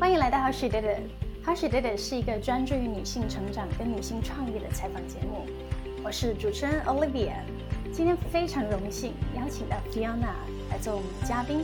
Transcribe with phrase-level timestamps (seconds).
[0.00, 1.02] 欢迎来到 How She Did It。
[1.44, 5.44] How She Did It 是一个专注于女性成长跟女性创业的采访节目。
[6.02, 7.34] 我是主持人 Olivia。
[7.92, 10.32] 今天非常荣幸邀请到 Fiona
[10.70, 11.62] 来做我们的嘉宾。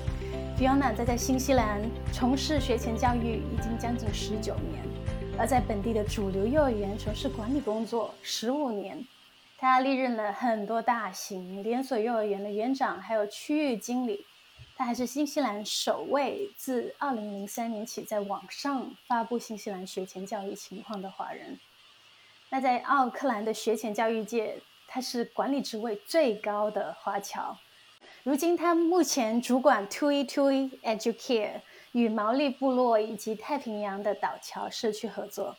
[0.58, 1.80] Fiona 在在新西兰
[2.12, 4.84] 从事学前教育已经将近十九年，
[5.38, 9.02] 而在本地的主流幼儿园从事管理工作十五年。
[9.56, 14.26] 她历任了很多大型连锁幼儿园的园长，还有区域经理。
[14.78, 21.58] 他还是新西兰首位自2003年起在网上发布新西兰学前教育情况的华人。
[22.50, 27.56] 那在奥克兰的学前教育界，他是管理职位最高的华侨。
[28.22, 35.56] 如今他目前主管 Tui Tui Educare 与毛利部落以及太平洋的岛侨社区合作。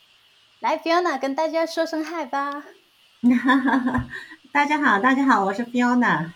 [0.60, 2.66] 来，Fiona 跟大家说声嗨吧。
[4.54, 6.30] 大家好，大家好，我是 Fiona。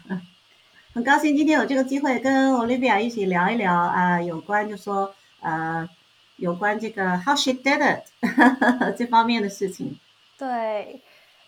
[0.94, 5.88] 很高兴今天有这个机会跟 Olivia 一起聊一聊啊，有关就说呃，
[6.36, 8.04] 有关这个 How she did it
[8.98, 9.98] 这方面的事情。
[10.38, 11.00] 对，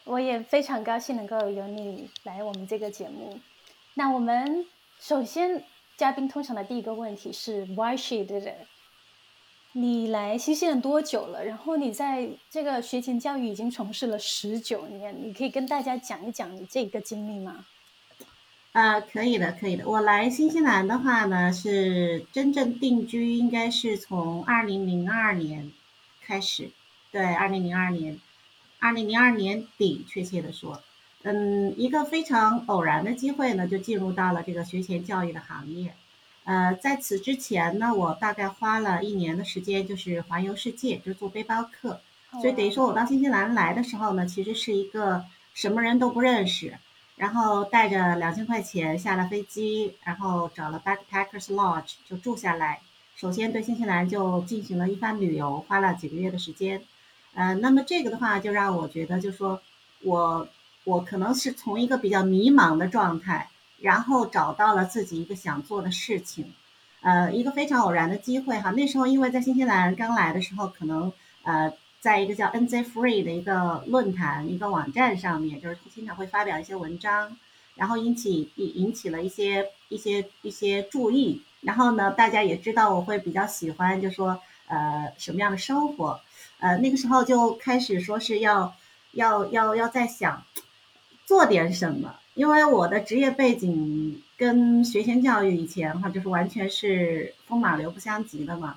[0.05, 3.37] 我也非常高兴能够有你来我们这个节目。
[3.95, 4.65] 那我们
[5.01, 5.65] 首先
[5.97, 8.65] 嘉宾通常的第一个问题是 Why she did it？
[9.73, 11.43] 你来新西兰多久了？
[11.43, 17.65] 然后你在这个学前教育已经从事了十九年，你可以跟大家讲一讲你这个经历吗？
[18.73, 19.87] 啊，可以的，可以的。
[19.87, 25.71] 我来新西兰的话呢，是真正定居，应该是从二零零二年
[26.25, 26.71] 开始。
[27.11, 28.19] 对，二零零二年，
[28.79, 30.81] 二零零二年底，确切的说，
[31.21, 35.93] 嗯，一个非常偶然的机会呢，就进入到了这个学前教育的行业。
[36.43, 42.01] 呃，在此之前呢，我大概花了一年的时间，就是环游世界，就是做背包客。
[42.41, 46.73] 所以等于说我到新西兰来的时候呢，其实是一个什么人都不认识。
[47.23, 52.81] 然后带着两千块钱下了飞机，然后找了 Backpackers Lodge 就住下来。
[53.15, 56.81] 首先对新西兰就进行了一番旅游，花了几个月的时间。
[57.33, 59.61] 呃，那么这个的话就让我觉得，就说
[60.01, 60.45] 我
[60.83, 63.47] 我可能是从一个比较迷茫的状态，
[63.79, 66.53] 然后找到了自己一个想做的事情。
[66.99, 68.71] 呃，一个非常偶然的机会哈。
[68.71, 71.71] 那时候因为在新西兰刚来的时候，可能呃。
[72.03, 77.37] 在一个叫 NZ Free 的一个论坛、一个网站上面，就是经常会发表一些文章，
[77.75, 81.41] 然后引起引引起了一些一些一些注意。
[81.61, 86.19] 然后呢，大家也知道我会比较喜欢，就说呃什么样的生活，
[86.59, 88.75] 呃那个时候就开始说是要
[89.13, 90.43] 要要要在想
[91.25, 98.75] 做点什么，因为我的职业背景跟学前教育以前哈就是完全是风马牛不相及的嘛。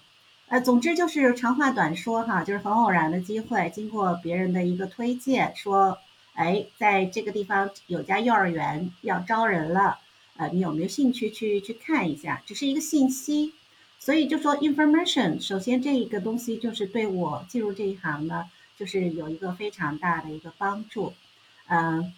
[0.48, 5.98] 呃，总之就是长话短说哈，就是很偶然的机会，经过别人的一个推荐，说，
[6.34, 9.98] 哎，在这个地方有家幼儿园要招人了，
[10.36, 12.42] 呃，你有没有兴趣去去看一下？
[12.46, 13.54] 只是一个信息，
[13.98, 18.44] 所以就说 information，首先这一个东西就是对我进入这一行呢，
[18.78, 21.12] 就是有一个非常大的一个帮助，
[21.68, 22.12] 嗯。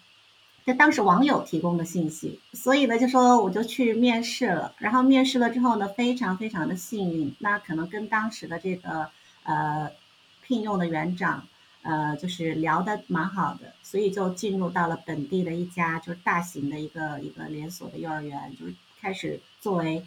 [0.69, 4.71] 这当时网友提供的信息，所以呢，就说我就去面试了。
[4.77, 9.09] 然后面试了之后呢，非常非常的幸运，那可能跟当时的这个
[9.45, 9.89] 呃
[10.43, 11.47] 聘用的园长
[11.81, 20.05] 呃就是聊的蛮好的，所以就进入到了本地的一家就是大型的一个一个连锁的幼儿园，就是开始作为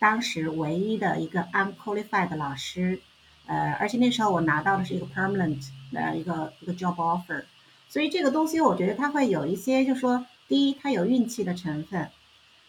[0.00, 3.00] 当时唯一的一个 unqualified 的老师，
[3.46, 7.44] 呃，而且那时候我拿到的是一个 permanent 的一个一个 job offer。
[7.90, 12.08] 所以这个东西，我觉得它会有一些，就说第一，它有运气的成分，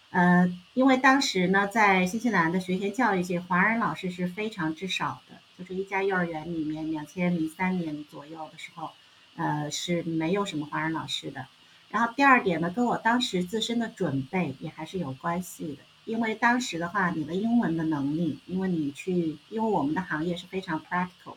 [0.09, 8.89] 呃，因为当时呢，在新西兰的学前教育界，华人老师是非常之少的，就是一家幼儿园里面，两千零三年左右的时候，
[9.35, 11.45] 呃，是没有什么华人老师的。
[11.91, 21.35] 然后第二点呢，跟我当时自身的准备也还是有关系的，因为当时的话，你的英文的能力，因为你去，因为我们的行业是非常 practical，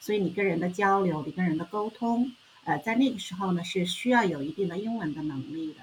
[0.00, 2.32] 所以你跟人的交流，你跟人的沟通。
[2.66, 5.80] 呃，在那个时候呢，是需要有一定的英文的能力的。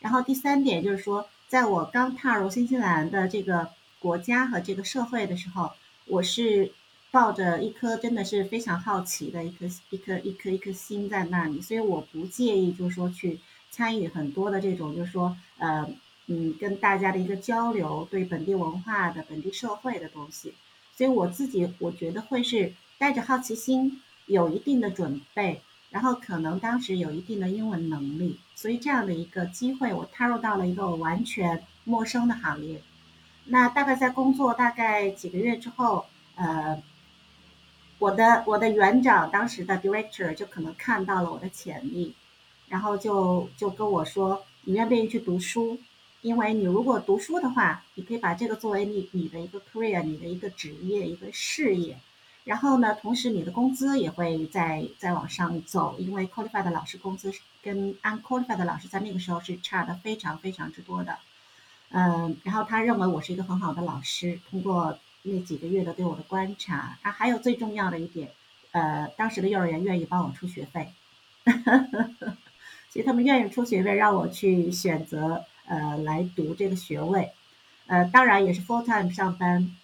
[0.00, 3.68] 然后第三点就是说，在我刚踏入新西兰的这个
[4.00, 5.70] 国家和这个社会的时候，
[6.06, 6.72] 我是
[7.10, 13.38] 抱着一颗真的是非常好奇的一颗一颗一颗一颗心在那里，所以我不介意就是说去
[13.70, 15.86] 参与很多的这种就是说呃
[16.28, 20.54] 嗯跟大家的一个交流，对本地文化的本地社会的东西。
[20.96, 25.60] 所以我自己我觉得会是带着好奇心，有一定的准备。
[25.92, 32.80] 然后可能当时有一定的英文能力，所以这样的一个机会，我踏入到了一个完全陌生的行业。
[33.44, 36.82] 那大概在工作大概几个月之后，呃，
[37.98, 42.14] 我的我的园长当时的 director 就可能看到了我的潜力，
[42.68, 45.78] 然后就就跟我说：“你愿不愿意去读书？
[46.22, 51.98] 因为你如果读书的话，你可以把这个作为你你的一个 career，你的一个职业一个事业。
[52.44, 61.18] 然后呢，同时你的工资也会再再往上走，因为 qualified 的老师工资跟 unqualified 的老师在那个时候是差的非常非常之多的。
[61.90, 68.30] 嗯，然后他认为我是一个很好的老师，通过那几个月的对我的观察，啊，还有最重要的一点，
[68.72, 70.92] 呃，当时的幼儿园愿意帮我出学费，
[72.90, 77.30] 所以他们愿意出学费让我去选择呃来读这个学位，
[77.86, 79.76] 呃，当然也是 full time 上班。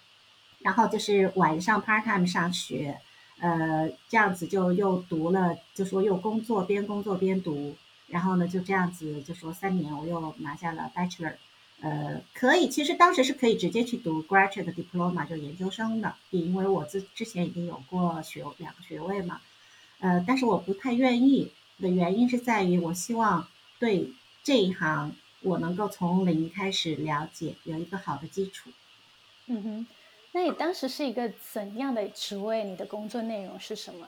[0.59, 2.99] 然后就是晚上 part time 上学，
[3.39, 7.75] 呃，这样子就又读了，就说又工作边工作边读，
[8.07, 11.35] 然后呢就这样子就说三年我又拿下了 bachelor，
[11.79, 19.39] 呃，可以，其实当时是可以直接去读 graduate diploma 就研究生的，因为我之之前已经有过学两个学位嘛，
[19.99, 23.47] 呃，但是我不太愿意的原因是在于我希望
[23.79, 24.11] 对
[24.43, 28.69] 这一行我能够从零开始了解，有一个好的基础。
[29.47, 29.87] 嗯哼。
[30.31, 32.63] 那你当时是一个怎样的职位？
[32.63, 34.07] 你的工作内容是什么？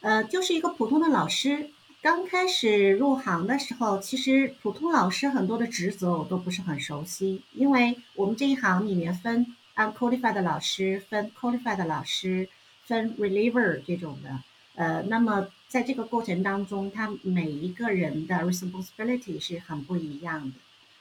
[0.00, 1.70] 呃，就是一个普通的老师。
[2.00, 12.48] 刚开始入行的时候，其实普通老师很多的职责我都不是很熟悉，因为我们这一行里面分 unqualified 的老师、分 qualified 的老师、
[12.84, 14.42] 分 reliever 这种的。
[14.76, 20.56] 呃，那么在这个过程当中，他每一个人的 responsibility 是很不一样的。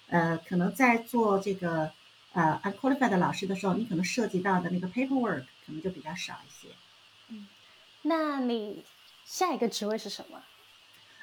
[0.09, 1.94] 呃，可能在做这个。
[2.38, 6.72] 呃，unqualified 老师的时候，你可能涉及到的那个 paperwork 可能就比较少一些。
[7.30, 7.48] 嗯，
[8.04, 8.84] 那你
[9.25, 10.39] 下一个职位是什么？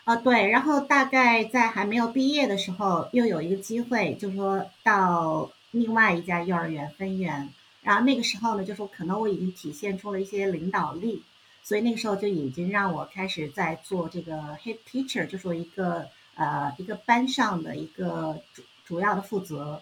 [0.02, 7.48] 啊，对，然后大概在还没有毕业的时候，又有一个机会，就是说到另外一家幼儿园分园。
[7.82, 11.22] 然后那个时候呢，就说可能我已经体现出了一些领导力，
[11.62, 19.80] 所以那个时候就已经让我开始在做这个 head teacher，就说一个呃一个班上的一个主主要的负责。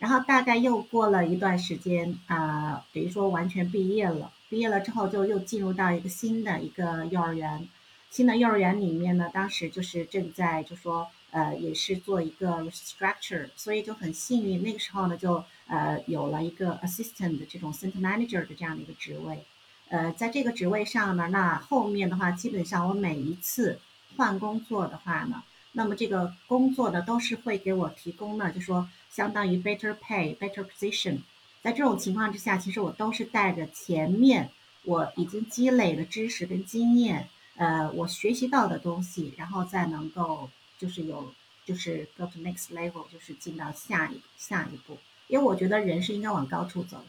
[0.00, 4.32] 然后大概又过了一段时间啊，等于说完全毕业了。
[4.48, 7.68] 毕业了之后，就又进入到一个新的一个幼儿园。
[8.10, 19.44] 新的幼儿园里面呢，当时就是正在就说呃，也是做一个 restructure，所以就很幸运，那个时候呢就呃有了一个 assistant 的这种 center manager 的这样的一个职位。
[19.90, 23.78] 呃，在这个职位上呢，那后面的话，基本上我每一次
[24.16, 28.88] 换工作的话呢，那么这个工作呢都是会给我提供呢，就说。
[29.12, 31.18] 相当于 better pay, better position，
[31.62, 34.50] 在这种情况之下，其实我都是带着前面
[34.84, 41.34] 我已经积累的知识跟经验，呃，我学习到的东西，然后再能够就是有
[41.64, 44.96] 就是 go to next level，就是进到下一下一步。
[45.26, 47.06] 因为我觉得人是应该往高处走的。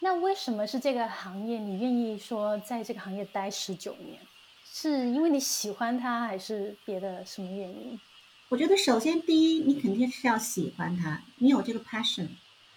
[0.00, 1.58] 那为什么是这个行业？
[1.58, 4.20] 你愿意说在这个行业待十九年，
[4.74, 8.00] 是因为你喜欢它，还是别的什么原因？
[8.48, 12.28] 我觉得首先第一，你肯定是要喜欢它，你有这个 passion，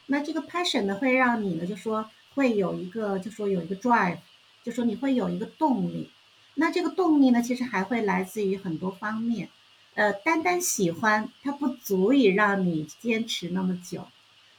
[0.07, 4.17] 那这个 passion 呢，会让你呢，就说会有一个，就说有一个 drive，
[4.61, 6.09] 就说你会有一个动力。
[6.55, 9.47] 那这个动力呢，其实还会来自于很多方面。
[9.93, 14.09] 呃，单单喜欢它不足以让你坚持那么久。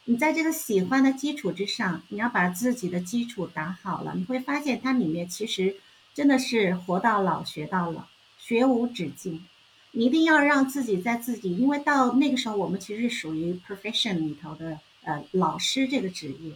[0.06, 5.76] 你在这个喜欢的基础之上，你要把自己的基础打好了，你会发现它里面其实
[6.16, 8.06] 真的是活到老学到老，
[8.38, 9.44] 学无止境。
[9.90, 16.52] 你一定要让自己在自己，因为到那个时候，我们其实是属于 profession 里头的呃老师这个职业。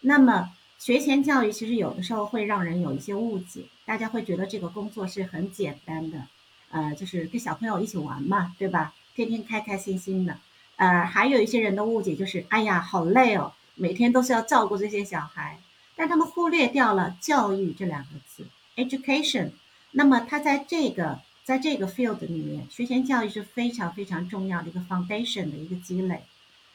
[0.00, 6.26] 那么学前教育其实有的时候会让人有一些误解，大家会觉得这个工作是很简单的，
[6.70, 8.94] 呃，就是跟小朋友一起玩嘛，对吧？
[9.14, 10.38] 天天开开心心的。
[10.76, 15.58] 呃，还有一些人的误解就是，哎呀，好累哦，每天都是要照顾这些小孩，
[15.96, 19.50] 但他们忽略掉了教育这两个字，education。
[19.92, 21.20] 那么它在这个。
[21.44, 26.22] 在这个 field 里面，学前教育是非常非常重要的一个 foundation 的一个积累。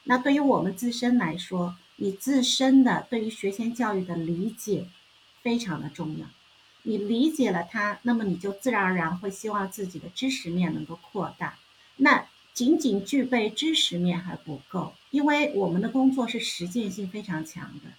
[0.04, 4.84] 那对于我们自身来说，你自身的对于学前教育的理解
[5.40, 6.26] 非常的重要。
[6.82, 11.58] 你理解了它，那么你就自然而然会希望自己的知识面能够扩大。
[11.96, 17.90] 那仅仅具备知识面还不够，因为我们的工作是实践性非常强的。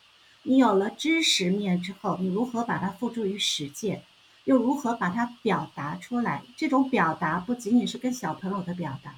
[0.44, 4.04] 你有了知识面之后，你如何把它付诸于实践？
[4.46, 6.42] 又如何把它表达出来？
[6.56, 9.16] 这种表达不仅仅是跟小朋友的表达，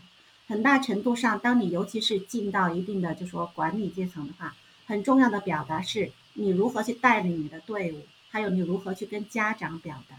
[0.48, 10.18] 很大程度上，当你尤其是进到一定的就说管理阶层的话，很重要的表达是你如何去带领你的队伍，还有你如何去跟家长表达。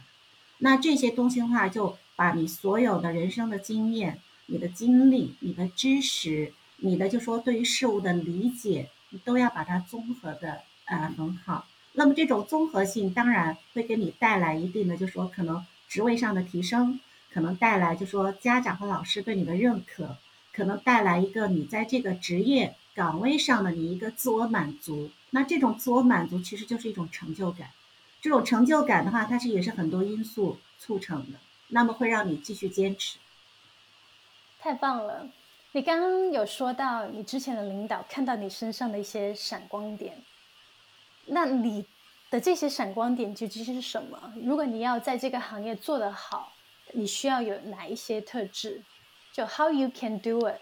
[0.59, 11.67] 那这些东西的话，就把你所有的人生的经验、你的经历、你的知识、你的就说对于事物的理解，你都要把它综合的呃很好。
[11.95, 17.01] 那么这种综合性当然会给你带来一定的，就说可能职位上的提升，
[17.33, 20.17] 可能带来就说家长和老师对你的认可，
[20.53, 25.11] 可能带来一个你在这个职业岗位上的你一个自我满足。
[25.31, 27.71] 那这种自我满足其实就是一种成就感，
[28.21, 33.19] 这种成就感的话，它是也是很多因素促成的，那么会让你继续坚持。
[34.59, 35.29] 太棒了！
[35.73, 40.23] 你刚刚有说到你之前的领导看到你身上的一些闪光点，
[41.27, 41.85] 那你
[42.31, 44.33] 的这些闪光点究竟是什么？
[44.45, 46.53] 如果你要在这个行业做得好，
[46.93, 48.83] 你需要有哪一些特质？
[49.33, 50.61] 就 How you can do it？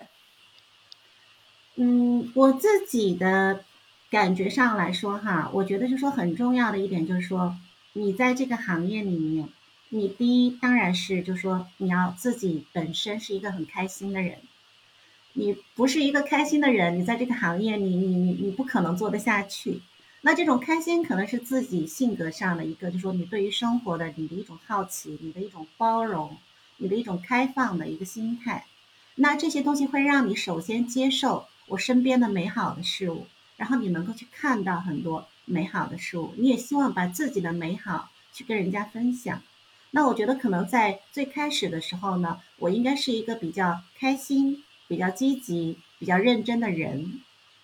[1.76, 3.64] 嗯，我自己的
[4.10, 7.56] 感觉上来说哈，我觉得就是说很重要的一点就是说，
[7.94, 9.48] 你在这个行业里面，
[9.88, 14.38] 你第一当然是就是说你要自己本身是一个很开心的人。
[15.32, 19.80] 你不是一个开心的人，你在这个行业，你你你你不可能做得下去。
[20.22, 26.36] 那这种开心可能是自己性格上的一个，就说你对于生活的你的一种好奇，你的一种包容，
[26.76, 28.66] 你的一种开放的一个心态。
[29.14, 39.42] 那这些东西会让你首先接受我身边的美好的事物，然后你能够去看到很多美好的事物，你也希望把自己的美好去跟人家分享。
[39.90, 44.64] 那我觉得可能在最开始的时候呢，我应该是一个比较开心。
[44.88, 47.20] 比较积极、比较认真的人，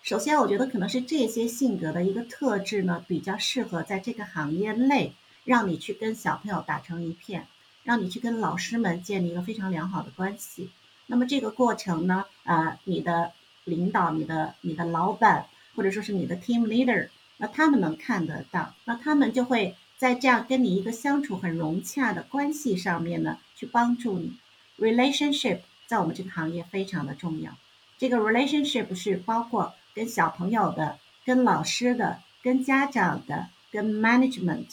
[0.07, 7.45] 首先我觉得可能是这些性格的一个特质呢，比较适合在这个行业内让你去跟小朋友打成一片，
[7.83, 10.69] 让你去跟老师们建立一个非常良好的关系。
[11.07, 13.33] 那么这个过程呢，呃，你的
[13.65, 24.37] 领导、你的、你的老板，或者说是你的 team leader，那他们能看得到，那他们就会在这样跟你一个相处很融洽的关系上面呢，去帮助你
[24.79, 25.59] relationship。
[25.85, 27.51] 在我们这个行业非常的重要，
[27.97, 34.67] 这个 relationship 是包括跟小朋友的、跟老师的、跟家长的、跟 management，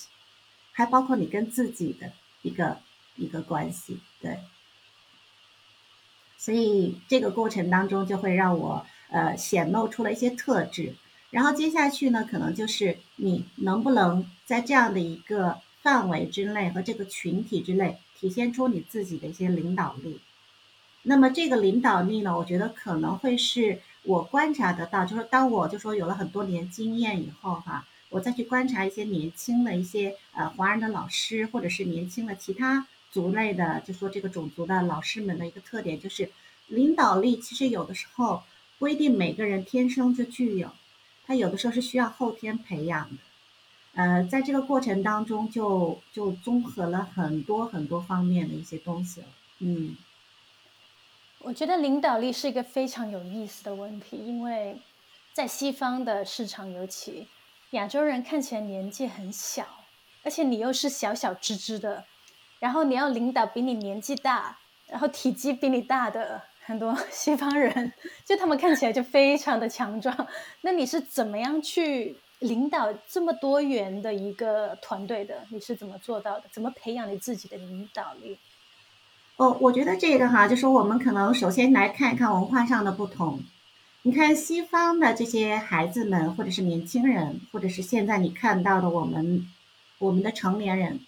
[0.70, 2.12] 还包括你跟自己的
[2.42, 2.76] 一个
[3.16, 4.38] 一个关系，对。
[6.36, 10.94] 所以这个过程当中就会让我呃显露出了一些特质，
[11.30, 20.20] 然后接下去呢，可能就是你能不能在这样的一个范围之内和这个群体之内体现出你自己的一些领导力。
[21.02, 36.30] 那么这个领导力呢，我觉得可能会是我观察得到，就是当我就说有了很多年经验以后哈，我再去观察一些年轻的一些呃华人的老师，或者是年轻的其他族类的，就说这个种族的老师们的一个特点，就是
[36.68, 38.42] 领导力其实有的时候
[38.78, 40.70] 不一定每个人天生就具有，
[41.26, 43.16] 他有的时候是需要后天培养的，
[43.94, 49.26] 呃，在这个过程当中就就综合了很多很多方面的一些东西了，
[49.60, 49.96] 嗯。
[51.46, 54.80] 我觉得领导力是一个非常有意思的问题，因为
[55.34, 57.28] 在西方的市场，尤其
[57.70, 59.66] 亚洲人看起来年纪很小，
[60.22, 62.04] 而且你又是小小只只的，
[62.58, 67.92] 然后你要领导比你年纪大，然后体积比你大的很多 西方人，
[68.24, 70.26] 就他们看起来就非常的强壮。
[70.62, 75.44] 那你是怎么样去领导这么多元的一个团队的？
[75.50, 76.44] 你是怎么做到的？
[76.50, 78.38] 怎么培养你自己的领导力？
[79.36, 83.42] 哦，我觉得这个哈，就是我们可能首先来看一看文化上的不同。
[84.02, 89.48] 你看西方的这些孩子们，或者是年轻人，或者是现在你看到的我们
[89.98, 91.00] 我们的成年人，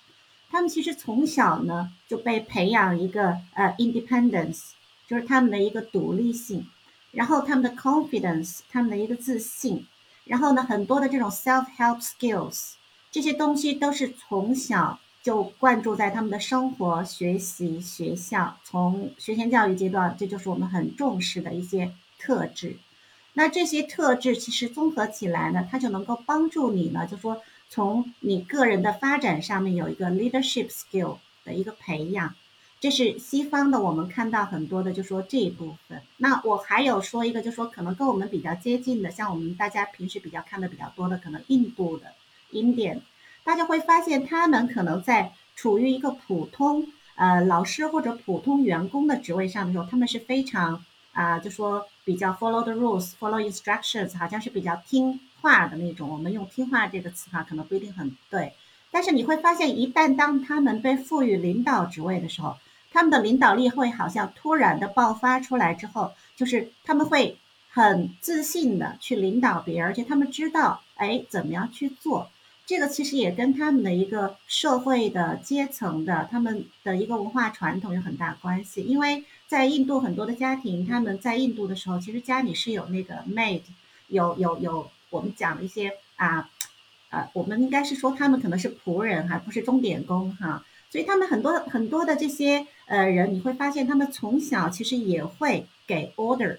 [0.50, 4.70] 他们其实从小呢就被培养一个呃 independence，
[5.06, 6.66] 就是他们的一个独立性，
[7.12, 9.86] 然后他们的 confidence，他们的一个自信，
[10.24, 12.72] 然后呢很多的这种 self help skills，
[13.12, 14.98] 这些东西都是从小。
[15.26, 22.76] 就灌注在他们的生活、学习、学校，从学前教育阶段，这就是我们很重视的一些特质。
[23.32, 32.32] 那这些特质其实综合起来呢，它就能够帮助你呢，就说从你个人的发展上面有一个 leadership skill 的一个培养。
[32.78, 36.00] 这是西方的，我们看到很多的，就说这一部分。
[36.18, 42.12] 那我还有说一个，就说可能跟我们比较接近的，像我们大家平时比较看的比较多的，可能印度的
[42.52, 43.00] Indian。
[43.46, 56.08] 大家会发现，他们可能在处于一个普通呃老师或者普通员工的职位上的时候，他们是非常啊，就说比较 follow the rules，follow instructions，好像是比较听话的那种。
[56.08, 58.52] 我们用听话这个词哈，可能不一定很对。
[58.90, 62.56] 但是你会发现，一旦当他们被赋予领导职位的时候，
[62.90, 67.38] 他们的领导力会好像突然的爆发出来之后，就是他们会
[67.70, 72.28] 很自信的去领导别人，而且他们知道哎怎么样去做。
[72.66, 78.82] 这个其实也跟他们的一个社会的阶层的他们的一个文化传统有很大关系。
[78.82, 83.60] 因为在印度很多的家庭，他们在印度的时候，其实家里是有那个 maid，
[84.08, 86.50] 有有有我们讲的一些啊，
[87.10, 90.64] 呃，我们应该是说他们可能是仆人哈，不是钟点工哈。
[90.90, 96.58] 所以他们很多很多的这些呃人，你会发现他们从小其实也会给 order。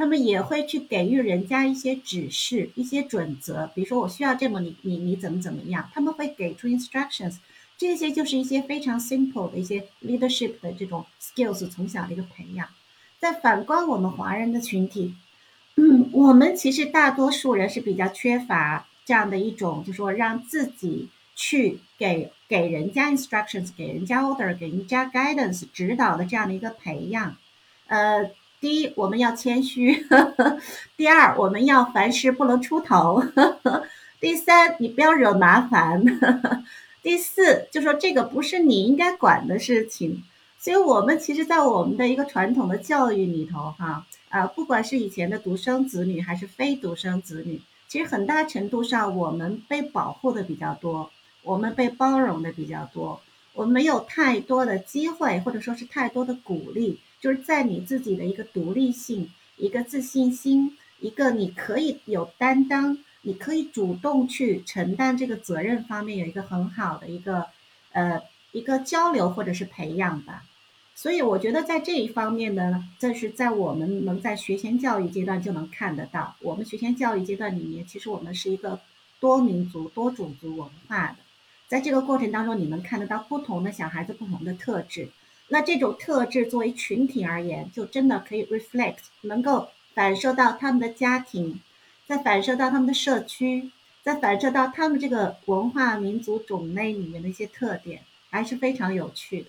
[0.00, 7.36] 他们也会去给予人家一些指示、一些准则，比如说我需要这么，你你你怎么怎么样，他们会给出 instructions，
[7.76, 12.66] 这些就是一些非常 simple 的一些 leadership 的这种 skills 从小的一个培养。
[13.18, 15.14] 再反观我们华人的群体，
[15.76, 27.36] 嗯，我们其实大多数人是比较缺乏这样的一种，就说让自己去给给人家 instructions，给人家 order，给人家 guidance 指导的这样的一个培养，
[27.88, 28.30] 呃。
[28.60, 30.04] 第一，我们要谦虚；
[30.94, 33.18] 第二，我们要凡事不能出头；
[34.20, 36.04] 第三，你不要惹麻烦；
[37.02, 40.22] 第四，就说这个不是你应该管的事情。
[40.58, 51.10] 所以，我们其实，在我们的一个传统的教育里头，哈，啊，不管是以前的独生子女还是非独生子女，其实很大程度上，我们被保护的比较多，
[51.42, 53.22] 我们被包容的比较多，
[53.54, 57.00] 我们没有太多的机会，或者说是太多的鼓励。
[57.20, 67.46] 就是在你自己的一个独立性、一个自信心、一个你可以有担当、你可以主动去承担这个责任方面，有一个很好的一个
[67.92, 68.22] 呃
[68.52, 70.44] 一个交流或者是培养吧。
[70.94, 76.36] 所以我觉得在这一方面呢，这是在我们能在学前教育阶段就能看得到。
[76.40, 78.80] 我们学前教育阶段里面，其实我们是一个
[79.18, 81.16] 多民族、多种族文化的，
[81.68, 85.08] 在这个过程当中，你能看得到不同的小孩子不同的特质。
[85.52, 91.60] 那这种特质作为群体而言，就真的可以 reflect，能够反射到他们的家庭，
[92.06, 93.72] 再反射到他们的社区，
[94.04, 99.48] 再反射到他们这个文化民族种类里面的一些特点，还是非常有趣的。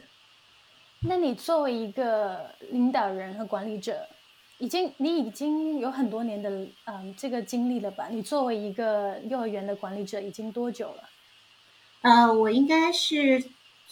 [1.01, 4.07] 那你作为一个领导人和管理者，
[4.57, 6.49] 已经你已经有很多年的
[6.85, 8.07] 嗯这个经历了吧？
[8.09, 11.09] 你作为一个幼儿园的管理者，已经多久了？
[12.01, 13.43] 呃，我应该是。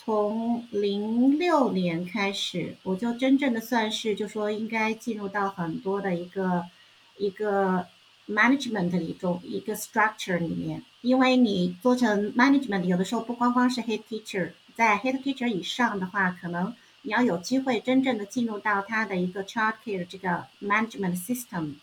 [0.02, 6.66] 从零六年开始，我就真正的算是，就说应该进入到很多的一个
[7.18, 7.86] 一个
[8.26, 10.82] management 里中一个 structure 里面。
[11.02, 21.74] 因为你做成 management，有的时候不光光是 head teacher，在 head teacher 以上的话，可能你要有机会真正的进入到他的一个 child care 这个 management system，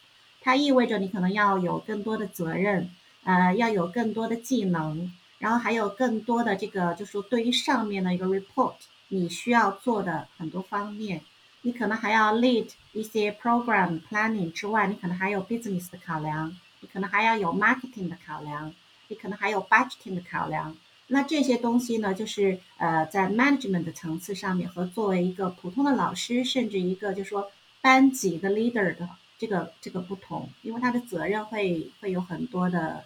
[0.41, 2.91] 它意味着你可能要有更多的责任，
[3.25, 5.13] 呃，要有更多的技能。
[5.39, 8.75] 然后还有更多的这个，就是说对于上面的一个 report，
[9.09, 11.21] 你需要做的很多方面，
[11.63, 18.75] 你可能还要 lead 一些 program planning 之外，你可能还有 business 的考量，你可能还要有 marketing 的考量，
[19.09, 20.77] 你可能还有 budgeting 的考量。
[21.09, 33.05] 那这些东西呢，就是呃在 management 的层次上面和作为一个普通的老师，甚至一个就是说班级的 leader 的这个这个不同，因为他的责任会会有很多的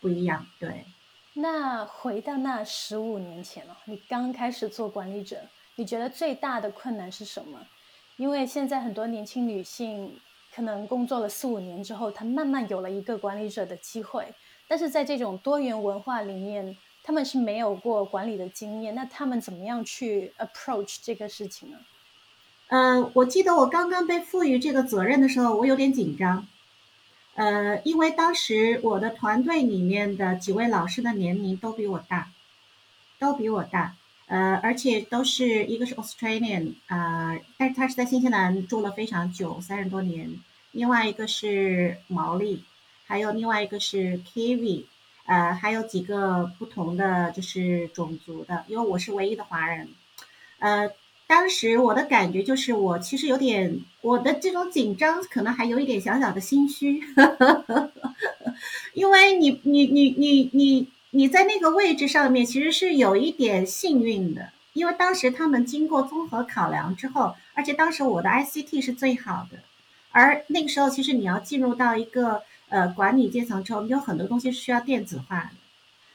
[0.00, 0.84] 不一样，对。
[1.38, 5.36] 那回到那十五年前了，你刚开始做管理者，
[5.74, 7.60] 你觉得最大的困难是什么？
[8.16, 10.18] 因为现在很多年轻女性
[10.54, 14.26] 可能工作了四五年之后，她慢慢有了一个管理者的机会，
[14.66, 21.76] 但是在这种多元文化里面，她们是没有过管理的经验，那她们怎么样去 approach 这个事情呢？
[22.68, 26.46] 嗯，我记得我刚刚被赋予这个责任的时候，我有点紧张。
[27.36, 32.30] 呃，因为当时我的团队里面的几位老师的年龄都比我大，
[33.18, 33.94] 都比我大，
[34.26, 40.40] 呃，而且都是一个是 Australian 啊，但是他是在新西兰住了非常久，三十多年。
[40.72, 42.64] 另外一个是毛利，
[43.04, 44.84] 还有另外一个是 Kiwi，
[45.26, 49.88] 呃，还有几个不同的就是种族的，因为我是唯一的华人，
[50.58, 50.90] 呃。
[51.28, 57.02] 当时我的感觉就是，我其实有点我的这种紧张，可能还有一点小小的心虚，
[58.94, 69.58] 因为你你你你你你在那个位置上面其实是有一点幸运的，因为当时他们经过综合考量之后，而且当时我的 ICT 是最好的，
[70.12, 75.50] 而那个时候其实你要进入到一个呃管理阶层之后，你有很多东西是需要电子化的，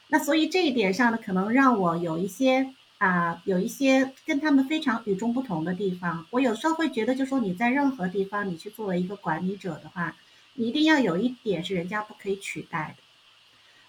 [0.08, 2.72] 那所以这一点上呢，可能让我有一些。
[3.02, 6.24] 啊，有一些跟他们非常与众不同的地方。
[6.30, 10.14] 我有时候会觉得，就说你在任何地方，你去作为一个管理者的话，
[10.54, 13.02] 你一定要有一点是人家不可以取代的。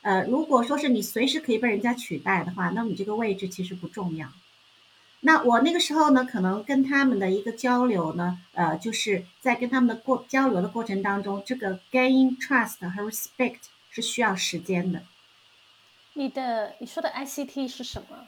[0.02, 4.30] 呃，如果说是你随时可以被人家取代的话，那你这个位置其实不重要。
[5.20, 13.60] 那我那个时候呢，可能跟他们的一个交流呢，呃，就是在跟他们的过交流的过程当中，这个 gain trust 和 respect
[13.92, 15.04] 是需要时间的。
[16.14, 18.28] 你的你说的 ICT 是什么？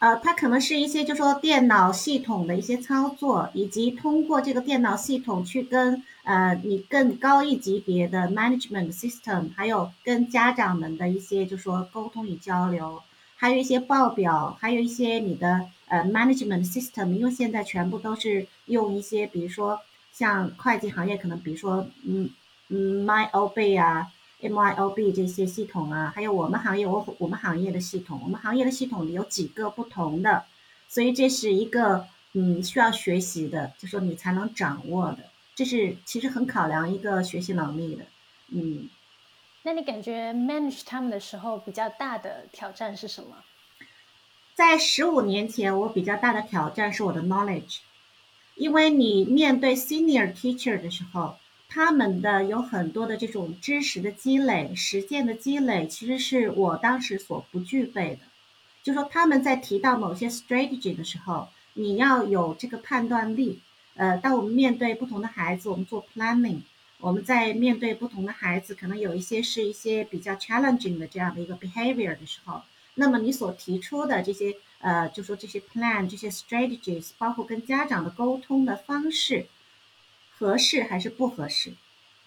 [0.00, 13.02] 呃，它可能是一些，就说电脑系统的一些操作，以及通过这个电脑系统去跟呃你更高一级别的 management system，还有跟家长们的一些，就说沟通与交流，
[13.34, 19.80] 还有一些报表，还有一些你的呃 management system，因为现在全部都是用一些，比如说
[20.12, 22.30] 像会计行业可能比如说嗯
[22.68, 24.06] 嗯 MyOB 啊。
[24.40, 30.44] MYOB 这些系统啊，还有我们行业我我们行业的系统，我们行业的系统里有几个不同的，
[30.88, 38.04] 所以这是一个嗯需要学习的，就说你才能掌握的，这是其实很考量一个学习能力的，
[38.50, 38.88] 嗯。
[39.64, 43.38] 那你感觉 manage 他们的时候比较大的挑战是什么？
[44.54, 47.78] 在十五年前，我比较大的挑战是我的 knowledge，
[48.54, 51.34] 因为你面对 senior teacher 的时候。
[51.68, 58.20] 他们的有很多的这种知识的积累、实践的积累，其实是我当时所不具备的。
[58.82, 63.60] 就说他们在提到某些 strategy 的时候，你要有这个判断力。
[63.96, 66.60] 呃，当我们面对不同的孩子，我们做 planning，
[67.00, 72.62] 我们在面对不同的孩子，可能有一些是一些比较 challenging 的这样的一个 behavior 的时候，
[72.94, 79.46] 那么你所提出的这些呃，就说这些 plan、这些 strategies，包括跟家长的沟通的方式。
[80.38, 81.72] 合适还是不合适？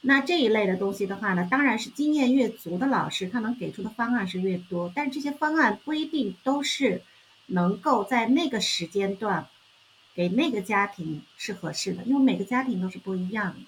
[0.02, 4.92] 那这一类的东西的话呢，当然是经验越足的老师，他能给出的方案是越多。
[4.94, 7.04] 但是这些方案不一定都是
[7.46, 9.48] 能够在那个时间段
[10.14, 13.60] 给那个家庭是合适的，因为每个家庭都是不一样的。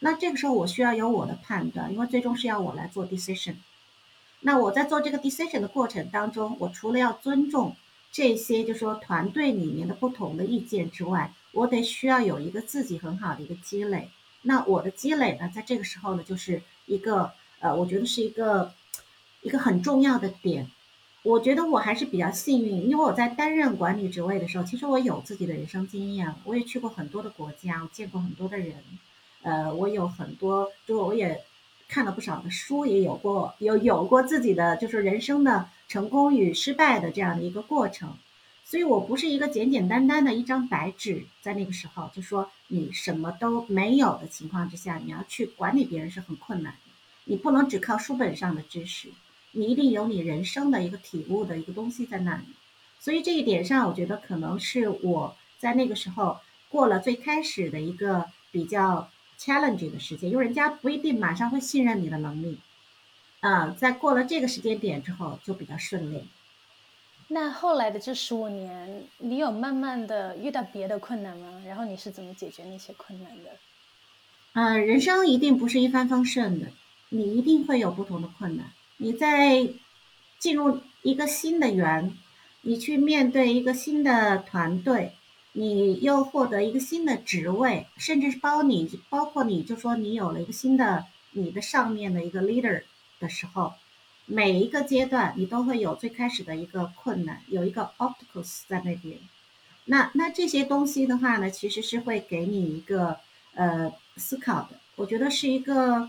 [0.00, 3.54] 那这个时候我需要有我的判断，因为最终是要我来做 decision。
[4.40, 7.76] 那我在做这个 decision 的过程当中，我除了要尊重
[8.10, 14.10] 这些，就是说团队里面的不同的意见之外，我得需要有一个自己很好的一个积累，
[14.42, 18.72] 那我的积累呢，在这个时候呢，就是一个呃，我觉得是一个
[19.40, 20.68] 一个很重要的点。
[21.22, 28.74] 我觉得我还是比较幸运，因为我在担任管理职位的时候，其实我有自己的人生经验，我也去过很多的国家，我见过很多的人，
[29.42, 31.40] 呃，我有很多，就我也
[31.88, 38.18] 看了不少的书，也有过有有过自己的就是人生的成功与失败的这样的一个过程。
[38.64, 46.78] 所以我不是一个简简单单的一张白纸，在那个时候就说你什么都没有的情况之下，你要去管理别人是很困难的。
[47.26, 49.08] 你不能只靠书本上的知识，
[49.52, 52.44] 你一定有你人生的一个体悟的一个东西在那里。
[52.98, 62.58] 所以这一点上，我觉得可能是我在那个时候过了最开始的一个比较 challenging 的时间，因为人家不一定马上会信任你的能力。
[63.40, 66.24] 啊，在过了这个时间点之后，就比较顺利。
[67.28, 71.62] 那后来的这十五年，你有慢慢的遇到别的困难吗？
[71.66, 73.50] 然后你是怎么解决那些困难的？
[74.52, 76.68] 嗯，人生一定不是一帆风顺的，
[77.08, 78.70] 你一定会有不同的困难。
[78.98, 79.68] 你在
[80.38, 82.16] 进入一个新的园，
[82.60, 85.14] 你去面对一个新的团队，
[85.52, 92.82] 你又获得一个新的职位，甚至是包你，包括你就说你有了一个新的你的上面的一个 leader
[93.18, 93.72] 的时候。
[94.26, 99.18] 每一个阶段，你都会有最开始的一个困难，有一个 obstacles 在那边。
[99.86, 103.18] 那那这些东西的话呢，其实是会给你一个
[103.54, 104.80] 呃思考的。
[104.96, 106.08] 我觉得是一个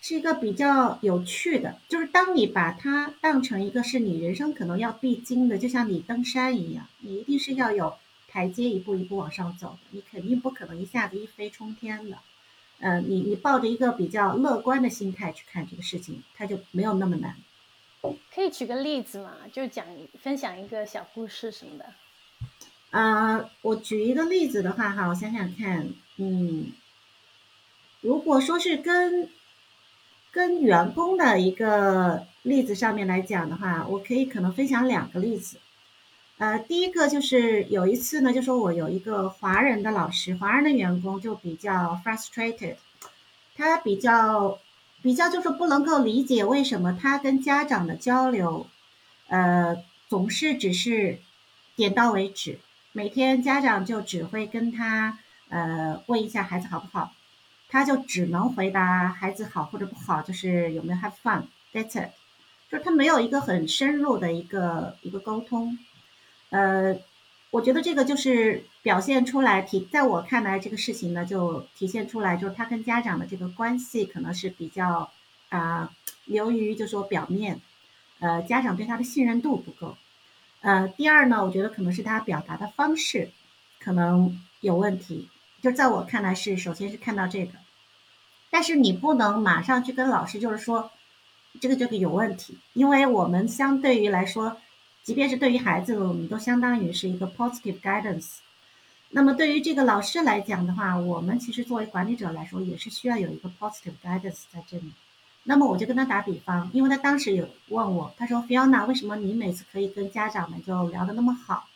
[0.00, 7.94] 是一个比较有趣的，就是当你把它当成一个是你人生可能要必经的，就像你登山一样，你一定是要有
[8.28, 12.18] 台阶一步一步往上走的，你肯定不可能一下子一飞冲天的。
[12.78, 17.34] 呃，你你抱着一个比较乐观的心态去看这个事情，它就没有那么难。
[18.32, 19.32] 可以举个例子吗？
[19.52, 19.84] 就讲
[20.22, 21.86] 分享一个小故事什么的。
[22.90, 26.72] 啊，我举一个例子的话，哈，我想想看，嗯，
[28.00, 29.28] 如果说是跟
[30.30, 35.58] 跟员工的一个例子上面来讲的话，我可以可能分享两个例子。
[36.38, 42.76] 呃，第一个就是有一次呢，就说我有一个华人的老师，华人的员工就比较 frustrated，
[43.56, 44.58] 他比较。
[45.06, 48.66] 比较就是不能够理解为什么他跟家长的交流，
[49.28, 51.20] 呃，总是只是
[51.76, 52.58] 点到为止。
[52.90, 55.16] 每天家长就只会跟他
[55.48, 57.12] 呃问一下孩子好不好，
[57.68, 62.10] 他就只能回答孩子好或者不好，就是有没有 have fun，that's it，
[62.68, 65.78] 就他没有一个很深入的一个一个沟通，
[66.50, 66.98] 呃。
[67.52, 75.10] 我觉得这个就是表现出来，体在我看来，这个事情呢，就体现出来，就是他跟家长的这个关系可能是比较
[75.48, 75.90] 啊，
[76.26, 77.60] 流于就说表面，
[78.18, 79.96] 呃，家长对他的信任度不够。
[80.60, 83.30] 呃，第二呢，我觉得可能是他表达的方式
[83.78, 85.30] 可能有问题。
[85.62, 87.52] 就在我看来是，首先是看到这个，
[88.50, 90.90] 但是你不能马上去跟老师就是说
[91.60, 94.58] 这个这个有问题，因为我们相对于来说。
[95.06, 98.38] 即便是对于孩子，我们都相当于是一个 positive guidance。
[99.10, 104.90] 那么对于这个老师来讲的话，我们其实作为管理者来说，也是需要有一个 positive guidance 在这里。
[105.44, 111.68] 那么我就跟他打比方，因为他当时有问我，他说：“Fiona，为什么你每次可以跟家长们就聊得那么好？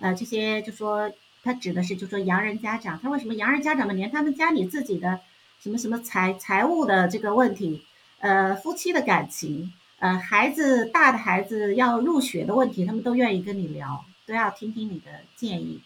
[0.00, 5.20] 呃，这些就说他指的是就说洋人家长，他为什么洋人家长们连他们家里自己的
[5.60, 7.84] 什么什么财财务的这个问题，
[8.20, 15.80] 呃，夫妻的感情，呃，孩子大的孩子要入学的问题，他们都愿意跟你聊，都要听听你的建议。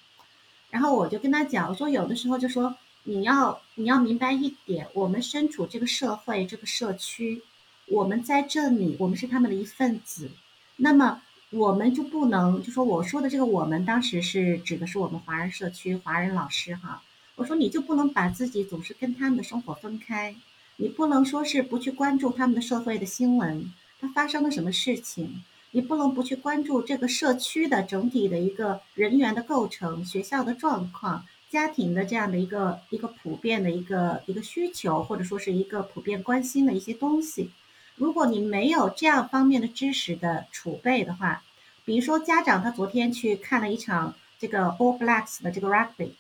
[0.71, 7.43] 然后我就跟他讲，我说有的时候就说你要你要明白一点，我们身处这个社会这个社区，
[7.89, 10.31] 我们在这里，我们是他们的一份子，
[10.77, 11.23] 那么。
[11.55, 17.03] 我们就不能就说我说的这个，我们当时是指的是我们华人社区华人老师哈。
[17.35, 20.35] 我说你就不能把自己总是跟他们的生活分开，
[20.77, 23.71] 你不能说是不去关注他们的社会的新闻，
[24.03, 37.53] 他发生了什么事情，你不能不去关注这个社区的整体的一个人员的构成、学校的状况、家庭的这样的一个一个普遍的一个一个需求，或者说是一个普遍关心的一些东西。
[37.95, 41.45] 如果你没有这样方面的知识的储备的话，
[41.85, 46.11] 比如说家长他昨天去看了一场这个 All Blacks 的这个 Rugby，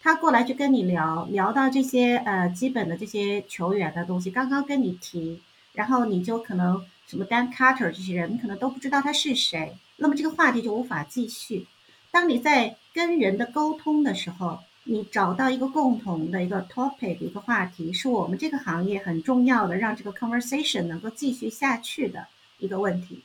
[0.00, 5.42] 他过来就跟你聊聊到这些呃基本的这些球员的东西，刚刚跟你提，
[5.74, 11.66] 然后你就可能什么 Dan Carter 这些人，你可能都不知道他是谁，那么这个话题就无法继续。
[12.10, 22.26] 当你在跟人的沟通的时候，你找到一个共同的一个 topic 一个话题，是我们这个行业很重要的，让这个 conversation 能够继续下去的
[22.58, 23.22] 一个问题。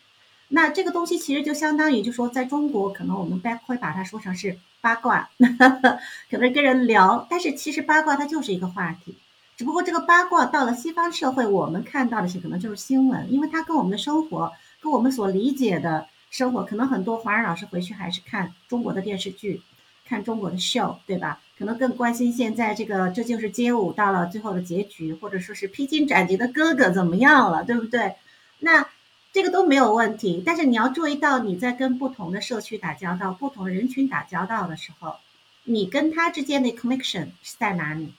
[0.50, 5.30] 那这个东西其实就相当于，就说在中国，可能我们会把它说成是八卦，
[6.30, 9.16] 可能跟人聊，但是其实八卦它就是一个话题，
[9.58, 19.62] 只不过这个八卦到了西方社会，我们看到的是可能就是新闻，因为它跟我们的生活，跟我们所理解的生活，可能很多华人老师回去还是看中国的电视剧。
[20.04, 21.40] 看中国的 show，对吧？
[21.58, 28.16] 可能更关心现在这个，这就是街舞到了最后的结局，或者说是披荆斩棘的哥哥怎么样了，对不对？
[28.60, 28.86] 那
[29.32, 30.44] 这个都没有问题。
[30.46, 35.16] 但是你要注意到，你在跟不同的社区打交道、不同人群打交道的时候，
[35.64, 38.12] 你跟他之间的 connection 是在哪里？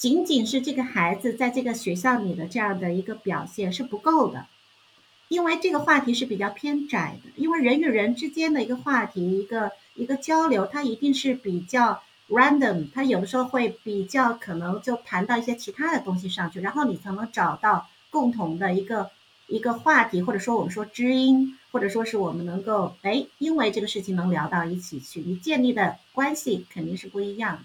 [0.00, 4.46] 仅仅是这个孩子在这个学校里的这样的一个表现是不够的，
[5.28, 9.70] 因为这个话题是比较偏窄的，因为人与人之间的一个话题，一个。
[9.96, 19.10] 一个交流，它一定是比较 random，它有的时候会比较可能就谈到一些其他的东西上去，然后你才能找到共同的一个
[19.46, 27.62] 一个话题，或者说我们说知音，或者说是我们能够哎，因为这个事情能聊到一起去，你建立的关系肯定是不一样的。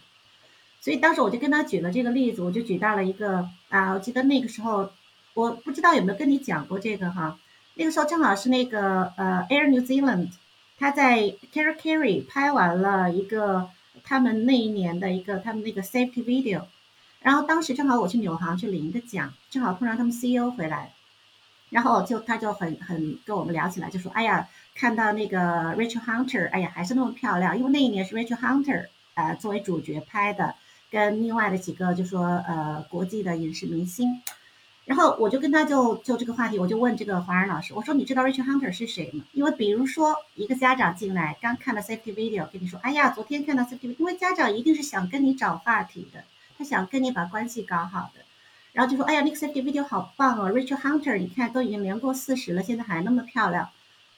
[0.85, 4.91] 所以当时我就跟他举了这个例子，我就举到了一个啊，我记得那个时候
[5.33, 7.39] 我不知道有没有跟你讲过这个哈，
[7.73, 10.27] 那个时候正好是那个呃 Air New Zealand。
[10.77, 13.67] 他在 Carry Carry 拍完了一个
[14.03, 16.65] 他们那一年的一个他们那个 safety video，
[17.19, 20.93] 然后当时正好我去纽航去领一个奖，正好碰上他们 CEO 回来，
[21.71, 30.53] 然后就他就很很跟我们聊起来，就说哎呀，看到那个 Rachel Hunter，哎呀还是那么漂亮，因为那一年是 Rachel Hunter 呃作为主角拍的，
[30.95, 34.21] 跟另外的几个就说呃国际的影视明星。
[34.85, 39.25] 然后我就跟他就就这个话题，我就问这个华人老师，我说你知道 Richard Hunter 是谁吗？
[39.33, 46.23] 因为比如说一个家长进来刚看了 safety video，跟你说，哎呀，昨天看到 safety，因为家长一定是想跟你找话题的，
[46.57, 48.21] 他想跟你把关系搞好的，
[48.73, 53.69] 然后就说，哎呀，那个 safety video 好棒哦，Richard Hunter，你看都已经年过四十了，现在还那么漂亮，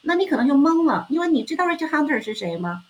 [0.02, 2.84] 那你可能就懵了，因为你知道 Richard Hunter 是谁吗？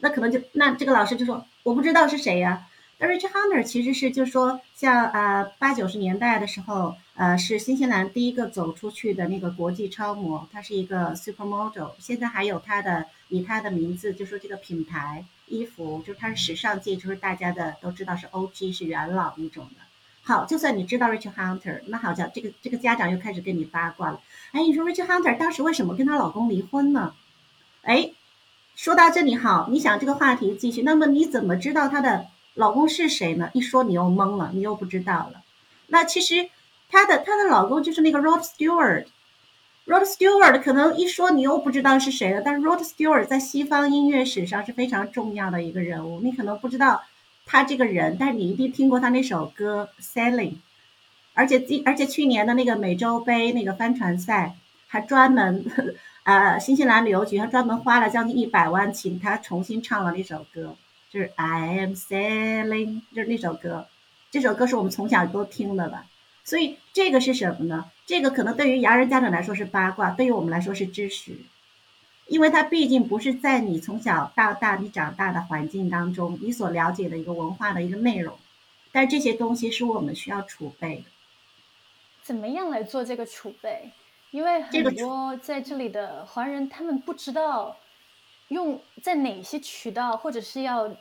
[0.00, 2.66] 那可能就那这个老师就说，我不知道是谁呀。
[3.08, 19.82] Richie Hunter 其实是就说像呃八九十年代的时候，呃是新西兰第一个走出去的那个国际超模，她是一个 supermodel，现在还有她的以她的名字就说这个品牌衣服，就是她是时尚界就是大家的都知道是 OG 是元老一种的。
[20.22, 24.20] 好，就算你知道 Richie Hunter，那好像这个这个家长又开始跟你八卦了。
[24.52, 27.14] 哎，你说 Richie Hunter 当时为什么跟她老公离婚呢？
[27.82, 28.12] 哎，
[28.76, 32.26] 说到这里好，你想这个话题继续，那么你怎么知道她的？
[32.54, 33.50] 老公是谁呢？
[33.54, 35.42] 一说你又懵了，你又不知道了。
[35.86, 36.48] 那其实
[36.88, 39.06] 她的她的老公就是那个 Rod Stewart。
[39.84, 46.20] Rod Stewart 可能一说你又不知道是谁了，但是 Rod Stewart 在西方音乐史上是非常重要的一个人物。
[46.20, 47.02] 你可能不知道
[47.46, 50.50] 他这个人，但是你一定听过他那首歌《Sailing》。
[51.34, 54.54] 而且今而且去年的那个美洲杯那个帆船赛，
[54.86, 55.64] 还专门
[56.24, 60.76] 呃新西兰旅游局还专门花了将近一百万请他重新唱了那首歌。
[61.12, 63.86] 就是 I am sailing，就是那首歌，
[64.30, 66.06] 这首歌是我们从小都听的吧。
[66.42, 67.90] 所以这个是什么呢？
[68.06, 71.36] 这个可能对于洋人家长来说是八卦，对于我们来说是知识，
[72.28, 78.38] 因为它毕竟不是在你从小到大你长大的环境当中你所了解的一个文化的一个内容。
[78.90, 81.04] 但这些东西是我们需要储备的。
[82.22, 83.90] 怎么样来做这个储备？
[84.30, 87.76] 因为很多在这里的华人他们不知道。
[88.52, 90.94] 用在哪些渠道，或者是要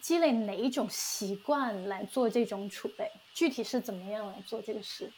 [0.00, 3.10] 积累哪一种习惯来做这种储备？
[3.34, 5.10] 具体是怎么样来做这个事？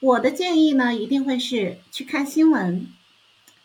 [0.00, 2.86] 我的建议呢，一定会是去看新闻，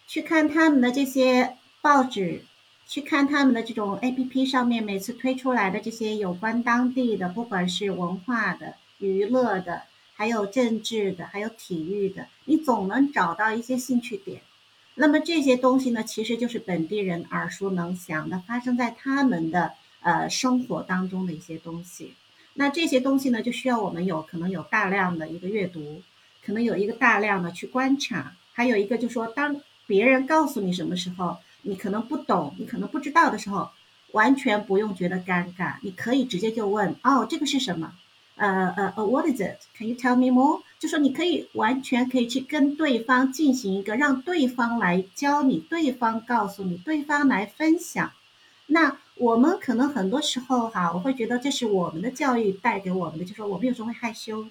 [0.08, 2.44] 去看他们的这些报纸，
[2.88, 9.84] 去看他们的这种 A P P 上面每次推出来的这些有关当地的，不管是文化的、娱乐的，
[10.16, 14.42] 还有政治的，还有体育的，你总能找到一些兴趣点。
[14.96, 22.14] 那么这些东西呢，其实就是本地人耳熟能详的，发生在他们的呃生活当中的一些东西。
[22.54, 26.02] 那这些东西呢，就需要我们有可能有大量的一个阅读。
[26.46, 33.70] 可能有一个大量的去观察，还有一个就是说，当别人告诉你什么时候，你可能不懂，你可能不知道的时候，
[34.12, 37.94] 完全不用觉得尴尬，你可以直接就问，哦，这个是什么？
[38.36, 39.60] 呃呃呃，What is it?
[39.78, 40.62] Can you tell me more？
[40.84, 48.12] 就说你可以完全可以去跟对方进行一个让对方来教你，对方告诉你，对方来分享。
[48.66, 54.46] 那我们可能很多时候哈，我会觉得这是我们的教育带给我们的，就是说我们有时候会害羞。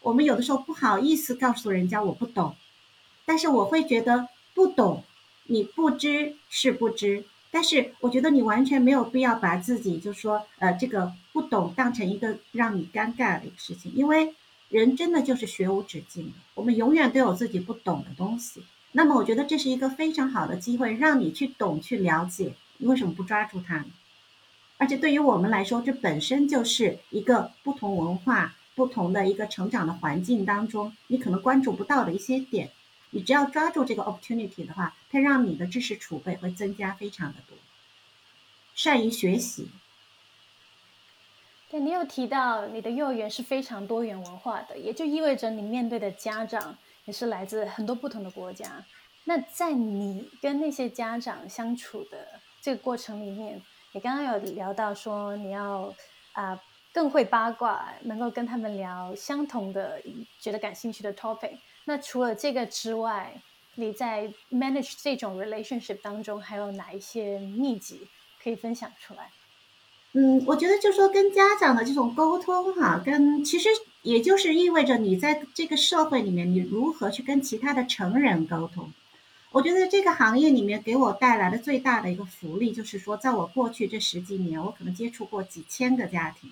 [0.00, 2.56] 我们有的时候不好意思告诉人家我不懂，
[3.26, 5.04] 但是我会觉得不懂，
[5.48, 14.34] 你不知是不知，但是我觉得你完全没有必要把自己就说呃这个不懂当成一个让你尴尬的一个事情，因为
[14.78, 18.64] 人真的就是学无止境的，我们永远都有自己不懂的东西。
[18.90, 23.86] 那么我觉得这是一个非常好的机会，让你去懂去了解，你为什么不抓住它呢？
[24.76, 28.56] 而且对于我们来说，这本身就是一个不同文化。
[28.76, 32.72] 不同的一个成长的环境当中，你可能关注不到的一些点，
[33.10, 37.56] 你只要抓住这个 opportunity 的话，它让你的知识储备会增加非常的多。
[38.74, 39.68] 善于学习。
[41.78, 48.84] 你有提到你的幼儿园是非常多元文化的，也就意味着你面对的家长也是来自很多不同的国家。
[49.24, 52.28] 那在你跟那些家长相处的
[52.60, 53.60] 这个过程里面，
[53.92, 55.94] 你刚刚有聊到说你要
[56.32, 56.60] 啊。
[56.94, 60.00] 更会八卦，能够跟他们聊相同的、
[60.38, 61.58] 觉得感兴趣的 topic。
[61.86, 63.34] 那除了这个之外，
[63.74, 68.06] 你在 manage 这种 relationship 当中，还有哪一些秘籍
[68.40, 69.28] 可以分享出来？
[70.16, 73.68] 嗯，我觉得就说跟家长的这种沟通哈，跟其实
[74.02, 78.92] 也就是意味着你在这个社会里面，你如何去跟其他的成人沟通。
[79.50, 86.50] 我觉得这个行业里面给我带来的最大的一个福利，就是说，在我过去这十几年，我可能接触过几千个家庭。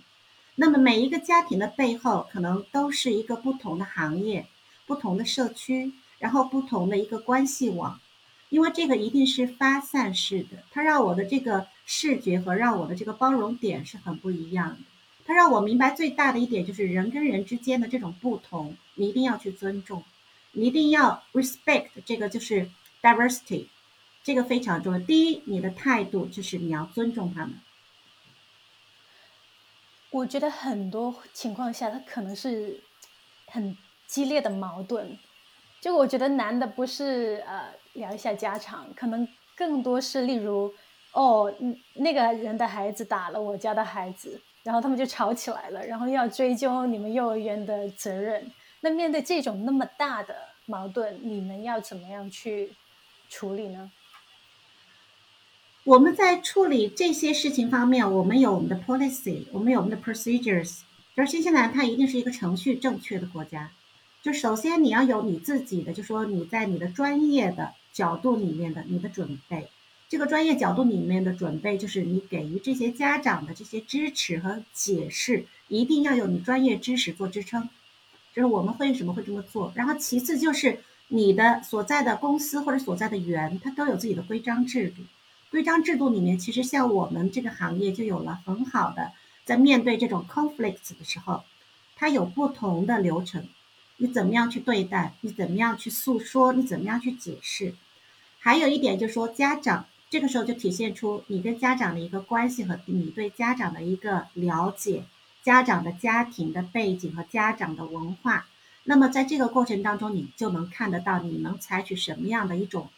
[0.57, 4.47] 那么每一个家庭的背后，可能都是一个不同的行业、
[4.87, 8.01] 不同的社区，然后不同的一个关系网，
[8.49, 14.79] 因为这个一定是发散式的，它让我的这个视觉和让我的这个包容点是很不一样的。
[15.25, 20.03] 它让我明白最大的一点就是人跟人之间的这种不同，你一定要去尊重，
[20.53, 22.69] 你一定要 respect 这个就是
[23.01, 23.67] diversity，
[24.25, 24.99] 这个非常重要。
[24.99, 27.55] 第一，你的态度就是你要尊重他们。
[30.11, 32.83] 我觉得很多情况下，他可能是
[33.47, 35.19] 很激烈的矛盾。
[35.81, 40.75] 就我觉得难的不是呃聊一下家常，可能更多是例如
[41.13, 41.53] 哦，
[41.95, 48.51] 那个人的孩子打了我家的孩子，然后他们就吵起来了，然后要追究你们幼儿园的责任。
[48.81, 50.35] 那面对这种那么大的
[50.67, 52.73] 矛盾，你们要怎么样去
[53.29, 53.91] 处理呢？
[55.85, 60.81] 我们在处理这些事情方面，我们有我们的 policy，我们有我们的 procedures。
[61.15, 63.71] 就是新西兰，它一定是一个程序正确的国家。
[64.23, 69.69] 就首先你要有你自己的，就说你在你的专业的角度里面的你的准备。
[70.13, 77.71] 这个专业角度里面的准备，就是你给予这些家长的这些支持和解释，一定要有你专业知识做支撑。
[78.35, 79.73] 就是我们为什么会这么做？
[79.75, 85.01] 然后其次就是你的所在的公司或者所在的园，它都有自己的规章制度。
[85.51, 89.13] 规章制度里面，其实像我们这个行业就有了很好的，
[89.47, 91.43] 在面对这种 conflicts 的时候，
[91.97, 93.49] 它有不同的流程，
[93.97, 97.75] 你怎么样去对待，你怎么样去诉说，你怎么样去解释。
[98.39, 105.05] 还有一点就是说，家长这个时候就体现出你跟家长的一个关系和你对家长的一个了解，
[105.43, 108.47] 家长的家庭的背景和家长的文化。
[108.85, 112.91] 那么在这个过程当中，你就能看得到你能采取什么样的一种。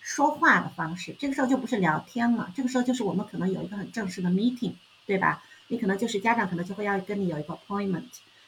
[0.00, 4.72] 说话的方式，这个时候就不是聊天了，这个时候就是我们可能有一个很正式的 meeting，
[5.04, 5.44] 对吧？
[5.68, 8.04] 你可能就是家长可能就会要跟你有一个 appointment。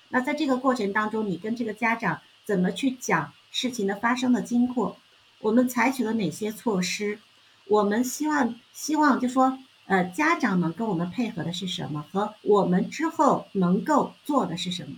[0.08, 4.96] 那在这个过程当中，你跟这个家长怎么去讲事情的发生的经过？
[5.40, 7.18] 我们采取了哪些措施？
[7.68, 12.04] 我们希望希望就说，呃，家长们跟我们配合的是什么？
[12.12, 14.96] 和我们之后能够做的是什么？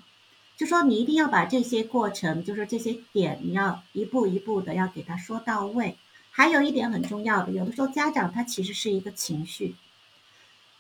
[0.56, 5.96] 就说你一定要把这些过程，就是这些点，你要一步一步的要给他说到位。
[6.30, 9.74] 还有一点很重要的，有的时候家长他其实是一个情绪，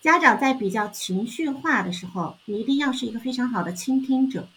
[0.00, 4.48] 家长在比较情绪化的时候，你一定要是一个非常好的倾听者。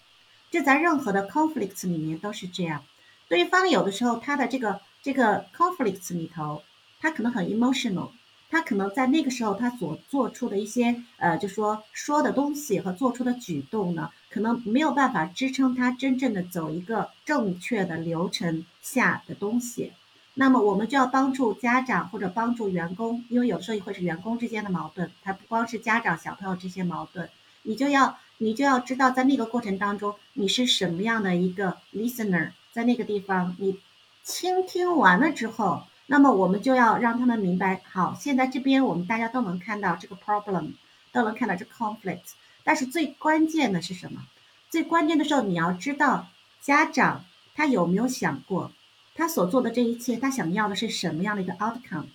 [0.51, 2.83] 这在任何的 conflicts 里面都是这样。
[3.27, 6.61] 对方有的时候他的这个这个 conflicts 里头，
[7.01, 8.09] 他可能很 emotional，
[8.49, 19.91] 他可能在那个时候他所做出的一些呃，就说说的东西和做出的举动呢，可能没有办法支撑他真正的走一个正确的流程下的东西。
[20.35, 27.29] 那么我们就要帮助家长或者帮助员工，因为有时候也会是员工之间的矛盾，它不光是家长小朋友这些矛盾，
[27.63, 33.79] 你就要你就要知道在那个过程当中你是什么样的一个 listener，在那个地方你
[34.23, 40.73] 倾听完了之后，那么我们就要让他们明白，好，现在这边我们大家都能看到这个 problem，
[41.13, 42.33] 都能看到这 conflict，
[42.65, 44.21] 但是最关键的是什么？
[44.69, 46.27] 最关键的时候你要知道
[46.59, 47.23] 家长
[47.55, 48.73] 他有没有想过。
[49.15, 52.07] 他所做的这一切，他想要的是什么样的一个 outcome？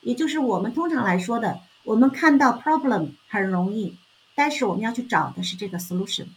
[0.00, 3.98] 也就是我们通常来说的，我们看到 problem 很容易，
[4.34, 6.28] 但是我们要去找的是这个 solution。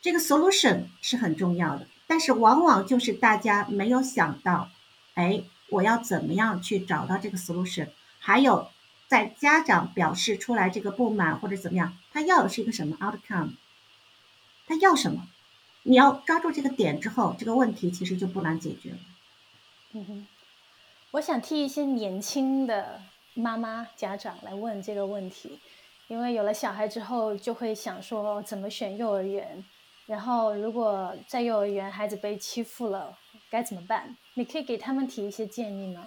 [0.00, 4.70] 这个 solution 是很重要的，但是往往就是大家没有想到，
[5.14, 7.88] 哎，我要怎么样去找到这个 solution？
[8.18, 8.70] 还有，
[9.08, 13.54] 在家长表示出来这个不满或者怎么样，他要的是一个什么 outcome？
[14.66, 15.28] 他要什么？
[15.82, 18.98] 你要抓住这个点之后，这个问题其实就不难解决了。
[19.92, 20.26] 嗯哼，
[21.12, 23.02] 我想替一些年轻的
[23.34, 25.58] 妈妈家长来问这个问题，
[26.08, 29.64] 因为有了小孩之后，就会想说怎么选幼儿园，
[30.06, 33.16] 然后如果在幼儿园孩子被欺负了
[33.50, 34.16] 该怎么办？
[34.34, 36.04] 你可以给他们提一些建议吗？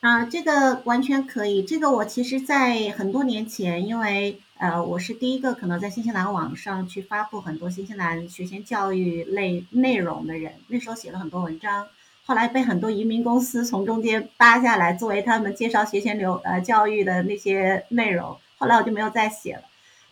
[0.00, 1.62] 啊，这个完全可以。
[1.62, 10.52] 这个我其实，在很多年前，因为呃，我是第一个可能在新西兰网上去发布很多新西兰学前教育类内容的人。
[10.68, 11.88] 那时候写了很多文章，
[12.26, 18.38] 后来被很多移民公司从中间扒下来，作为他们介绍学前流呃教育的那些内容。
[18.58, 19.62] 后来我就没有再写了。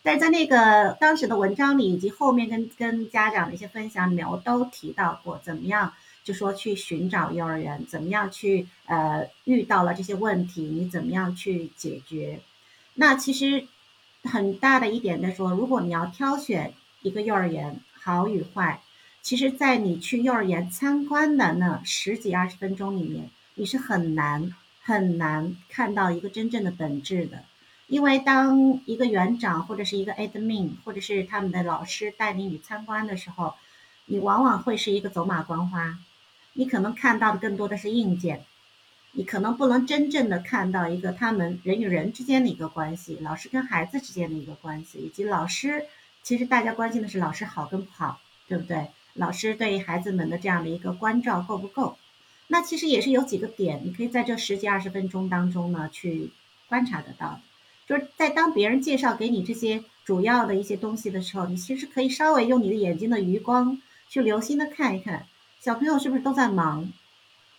[0.01, 5.93] 但是在那个当时的文章里，以及后面跟跟家长的一些分享里面，我都提到过怎么样。
[6.23, 12.39] 就说去寻找幼儿园，怎么样去呃遇到了这些问题，你怎么样去解决？
[12.95, 13.67] 那其实
[14.23, 18.81] 很大的一点在说，如果你要挑选一个幼儿园好与坏，
[19.21, 27.43] 其实，在你去幼儿园参观的那十几二十分钟里面，你是很难很难看到一个真正的本质的，
[27.87, 33.53] 因为当一个园长或者是一个 admin 或者是他们的老师带领你参观的时候，
[34.05, 35.97] 你往往会是一个走马观花。
[36.53, 38.45] 你可能看到的更多的是硬件，
[39.11, 45.85] 你可能不能真正的看到一个他们人与人之间的一个关系，老师跟孩子之间的一个关系，以及老师
[46.21, 48.87] 其实大家关心的是老师好跟不好，对不对？
[49.13, 51.97] 老师对孩子们的这样的一个关照够不够？
[52.47, 56.31] 那其实也是有几个点，你可以在这十几二十分钟当中呢去
[56.67, 57.39] 观察得到，
[57.87, 65.25] 就是在当别人介绍给你这些主要的一些东西的时候，你其实可以稍微用你的眼睛的余光去留心的看一看。
[65.63, 66.91] 小朋友是不是都在忙？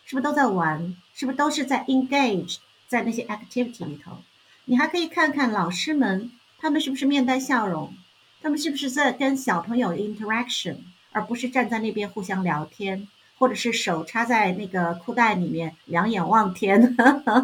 [0.04, 0.94] 是不是都在玩？
[1.14, 4.18] 是不是都是在 engage 在那些 activity 里头？
[4.66, 7.94] 你还可以看看老师们，他们是不是面带笑容？
[8.42, 10.76] 他们是不是在跟小朋友 interaction，
[11.12, 16.94] 而不是站在那边互相聊天，或者是手插在那个裤袋里面两眼望天？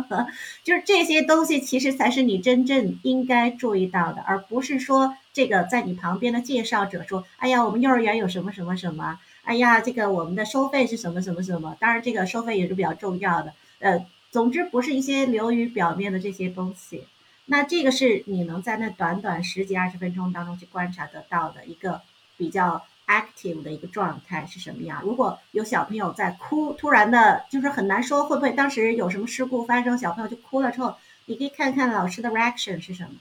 [0.63, 11.77] 就是这些东西，其实才是你真正应该注意到的，而不是说这个在你旁边的介绍者说：“哎呀，我们幼儿园有什么什么什么。”哎呀，这个我们的收费是什么什么什么？
[11.81, 13.53] 当然，这个收费也是比较重要的。
[13.81, 17.05] 呃，总之不是一些流于表面的这些东西。
[17.47, 22.01] 那这个是你能在那短短十几二十分钟当中去观察得到的一个
[22.37, 25.03] 比较 active 的一个状态是什么样？
[25.03, 33.15] 如果有小朋友在哭，突然的，就是很难说会不会当时有什么事故发生，小朋友就哭了之后，你可以看看老师的 reaction 是什么。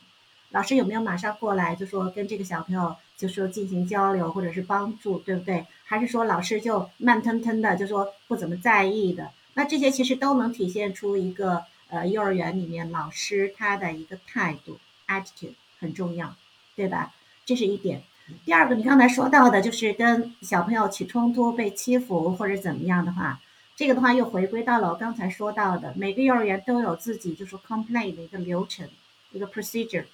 [0.52, 5.66] 老师有没有马上过来，就说跟这个小朋友就说进行交流或者是帮助，对不对？
[5.84, 9.30] 还是说老师就慢吞吞的就说不怎么在意的？
[9.56, 16.34] 那这些其实都能体现出一个呃幼儿园里面老师他的一个态度 attitude 很重要，
[16.78, 17.12] 对吧？
[17.46, 18.02] 这是一点。
[18.46, 23.42] 第二个，你刚才说到的就是跟小朋友起冲突、被欺负或者怎么样的话，
[23.76, 28.88] 这个的话又回归到了我刚才说到的，每个幼儿园都有自己就是 complain 的一个流程，
[29.34, 30.06] 一个 procedure。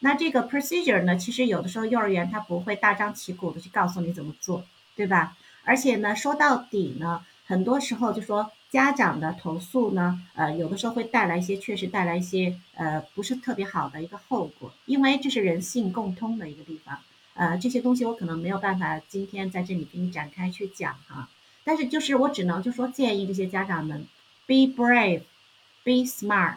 [0.00, 5.36] 那这个 procedure 呢，其实有的时候幼儿园他不会大张旗鼓的去告诉你怎么做，对吧？
[5.64, 16.98] 而且呢，说到底呢，很多时候就说家长的投诉呢，呃，有的时候会带来一些，确实带来一些呃不是特别好的一个后果，因为这是人性共通的一个地方。
[17.34, 21.28] 呃，这些东西我可能没有办法今天在这里给你展开去讲哈，
[21.64, 24.06] 但是就是我只能就说建议这些家长们
[24.46, 26.56] ，be brave，be smart。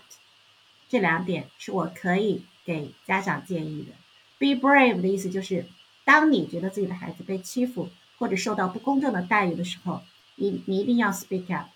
[0.90, 3.92] 这两点是我可以给家长建议的。
[4.38, 5.68] Be brave 的意思就是，
[6.04, 10.02] 当你觉得自己的孩子被欺负或者受到不公正的待遇的时候，
[10.36, 11.68] 你你一定要 speak up，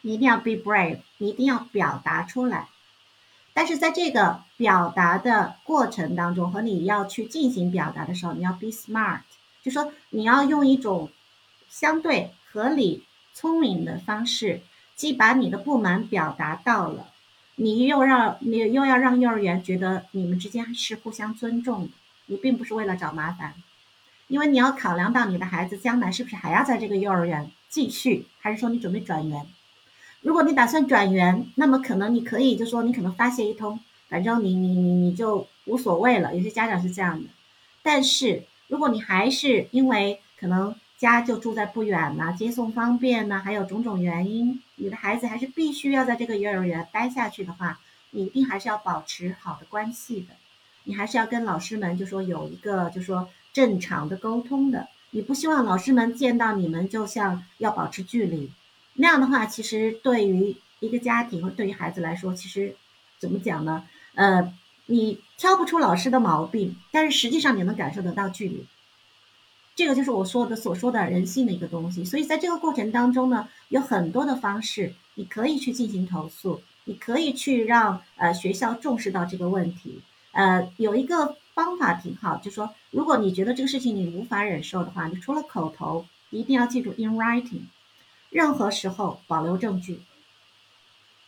[0.00, 2.68] 你一定要 be brave，你一定要表达出来。
[3.52, 9.20] 但是在这个表达的过程当中，和你要去进行表达的时候，你要 be smart，
[9.62, 11.10] 就说你要用一种
[11.68, 14.62] 相对合理、聪明的方式，
[14.96, 17.12] 既把你的不满表达到了，
[17.56, 21.88] 你又让你又要让幼儿园觉得你们之间是互相尊重，
[22.26, 23.54] 你并不是为了找麻烦，
[24.28, 29.46] 因为你要考量到你的孩子将来是不是还要在这个幼儿园继续，还是说你准备转园。
[30.22, 33.78] 如果你打算转园，那么可能你可以就说你可能发泄一通，
[34.08, 36.34] 反正你你你你就无所谓了。
[36.34, 37.28] 有些家长是这样的，
[37.82, 47.80] 但是如果你还是因为可能家就住在不远呐，接送方便呐，还有种种原因，你的孩子还是必须要在这个幼儿园待下去的话，
[48.10, 50.34] 你一定还是要保持好的关系的，
[50.84, 58.50] 你还是要跟老师们就说有一个就说正常的沟通的，你不希望老师们见到你们就像要保持距离。
[58.94, 62.76] 那样的话，其实对于一个家庭或对于孩子来说，其实
[63.18, 63.84] 怎么讲呢？
[64.14, 64.54] 呃，
[64.86, 68.64] 你挑不出老师的毛病，但是实际上你能感受得到距离。
[69.74, 72.04] 这个就是我说的所说的人性的一个东西。
[72.04, 80.00] 所以在这个过程当中呢，有很多的方式，你可以去进行投诉，你可以去让呃学校重视到这个问题。
[80.32, 87.62] 呃，有一个方法挺好，就说如果你觉得这个事情你无法忍受的话，你除了口头，一定要记住 in writing。
[88.30, 90.00] 任何时候保留证据，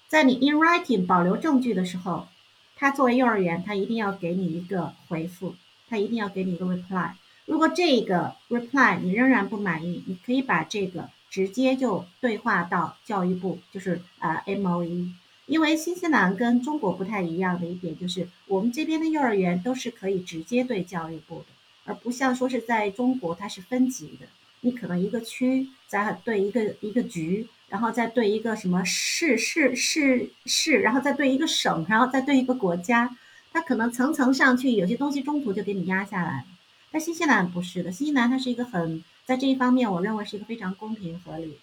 [0.08, 2.26] 在你 in writing 保留证据的时候，
[2.74, 5.54] 他作为幼儿园，他一定要给你一个回复，
[5.88, 7.12] 他一定要给你一个 reply。
[7.46, 15.12] 如果这个 reply 你仍然不满意，你可以把这个直接就对话到教育部，就是呃 MOE。
[15.46, 21.46] 因为新西兰跟中国不太一样的一点就是，我们这边的幼儿园都是可以直接对教育部的，
[21.84, 24.26] 而不像说是在中国它是分级的。
[24.62, 33.16] 你可能一个区再对一个一个局，然后再对一个什么市市市市，然后再对一个省，然后再对一个国家，
[33.52, 36.44] 它可能层层上去，有些东西中途就给你压下来。
[36.96, 41.58] 但新西兰不是的，新西兰它是一个很在这一方面，我认为是一个非常公平合理的。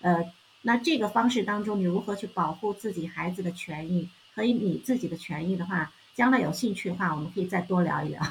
[0.00, 8.22] 呃，那这个方式当中，你如何去保护自己孩子的权益和你自己的权益的话，将来有兴趣的话，我们可以再多聊一聊。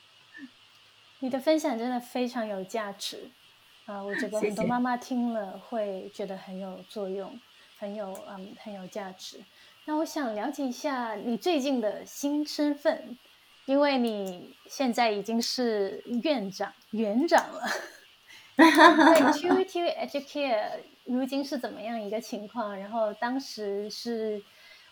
[1.20, 3.30] 你的分享真的非常有价值，
[3.86, 7.40] 啊，我觉得很多妈妈听了会觉得很有作用，
[7.78, 9.40] 很有嗯很有价值。
[9.86, 13.16] 那我想了解一下你最近的新身份，
[13.68, 17.62] 因为你现在已经是院长、园长了。
[18.56, 20.70] 对 t v t Educare
[21.04, 22.78] 如今是怎么样一个情况？
[22.78, 24.42] 然后当时是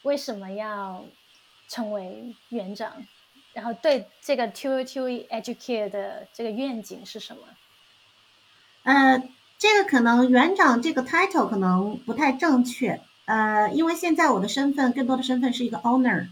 [0.03, 1.07] 为什么要
[1.69, 3.07] 成为园长？
[3.55, 7.43] 然后对这个 Two Educare 的这个愿景是什么？
[8.83, 9.23] 呃，
[9.57, 16.29] 这个可能园长这个 title 可能不太正确，呃，因为现在我的身份更多的身份是一个 owner，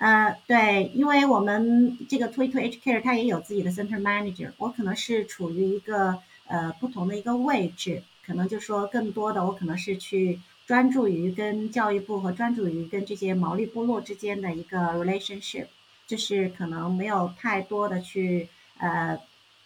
[0.00, 15.66] 呃，对，因为我们这个 Two Two Educate 它也有自己的 center manager，我可能是处于一个呃不同的一个位置，可能就说更多的我可能是去专注于跟教育部和专注于跟这些毛利部落之间的一个 relationship。
[16.06, 18.48] 就是可能没有太多的去
[18.78, 19.20] 呃，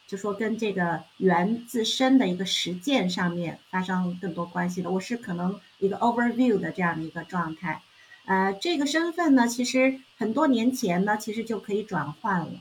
[0.09, 4.91] 就说跟这个园自身的一个实践上面发生更多关系的。
[4.91, 7.81] 我是可能一个 overview 的这样的一个状态。
[8.27, 12.53] 呃，这个身份呢，其实很多年前呢，其实就可以转换了。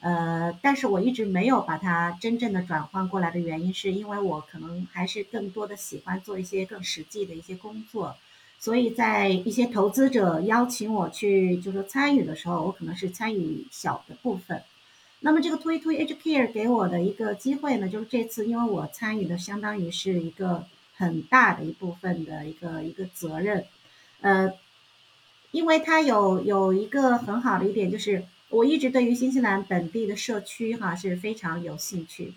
[0.00, 8.16] 呃，但是我一直没有把它真正的转换过来的原因，是因为我可能还是更多的喜欢做一些更实际的一些工作。
[8.58, 14.62] 所以在一些投资者邀请我去，就是参与的时候，我可能是参与小的部分。
[15.20, 20.64] 那么这个 t w 推 t Educare 给我的一个机会呢，就是这次因为我参与的相当于是一个
[20.96, 23.64] 很大的一部分的一个一个责任。
[24.20, 24.52] 呃，
[25.52, 32.34] 因为它有有一个很好的一点，就是我一直对于新西兰本地的社区哈是非常有兴趣的。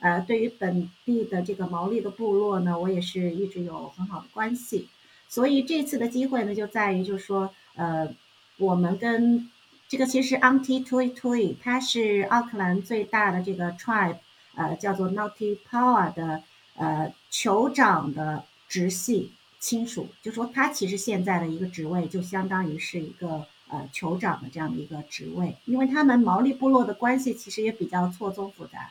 [0.00, 4.88] 呃，对于本地的这个毛利的部落呢，我也是一直有很好的关系。
[5.28, 8.14] 所以这次的机会呢，就在于就是说，呃，
[8.58, 9.50] 我们跟
[9.88, 14.18] 这个其实 Auntie Tui Tui，它是奥克兰最大的这个 tribe，
[14.54, 16.42] 呃，叫做 Naughty Power 的
[16.76, 28.90] 呃酋长的直系亲属，就说他其实现在的一个职位就相当于是一个呃酋长的这样的一个职位，因为他们毛利部落的关系其实也比较错综复杂，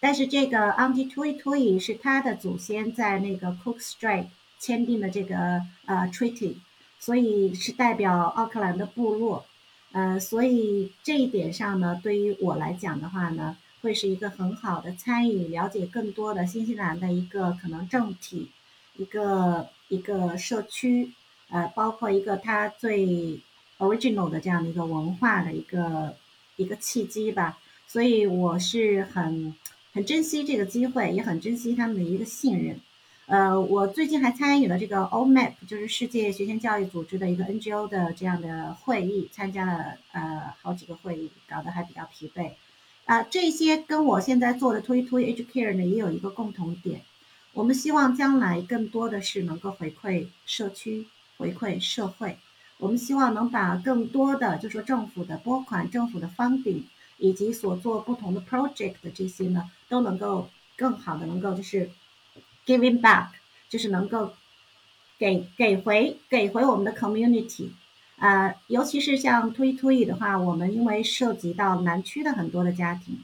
[0.00, 4.26] 但是这个 Auntie Tui Tui 是他的祖先在那个 Cook Strait。
[4.64, 6.54] 签订的这个呃 treaty，
[7.00, 9.44] 所以是代表奥克兰的部落。
[9.90, 18.52] 呃，所以这一点上呢，对于我来讲的话呢，会是一个很好的参与，了解更多的新西兰的一个可能政体，
[18.96, 21.12] 一个一个社区，
[21.50, 23.38] 呃，包括一个它最
[23.78, 26.16] original 的这样的一个文化的一个
[26.56, 27.58] 一个契机吧。
[27.86, 29.54] 所以我是很
[29.92, 32.80] 很珍惜这个机会，也很珍惜他们的一个信任。
[33.26, 42.52] 呃，我最近还参与了这个 OMAP，就是世界学前教育组织的一个 NGO 的这样的会议，参加了呃好几个会议，搞得还比较疲惫。
[43.04, 47.02] 啊，这些跟我现在做的 To To Educare 呢也有一个共同点，
[47.52, 52.38] 我们希望将来更多的是能够回馈社区、回馈社会。
[52.78, 56.82] 我们希望能把更多的，就说政府的拨款、政府的 funding
[57.18, 61.90] 以及所做不同的 project 的这些呢，都能够更好的能够就是。
[62.64, 63.30] Giving back
[63.68, 64.34] 就是能够
[65.18, 67.70] 给给回给回我们的 community，
[68.18, 73.18] 呃，尤其是像推推的话，我们因为涉及到南区的很多的家庭，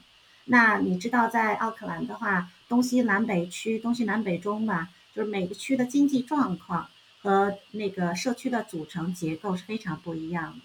[0.46, 6.88] 那你知道在奥克兰的话，东西南北区、东西南北中吧，就是每个区的经济状况
[7.22, 10.60] 和那个社区的组成结构是非常不一样的。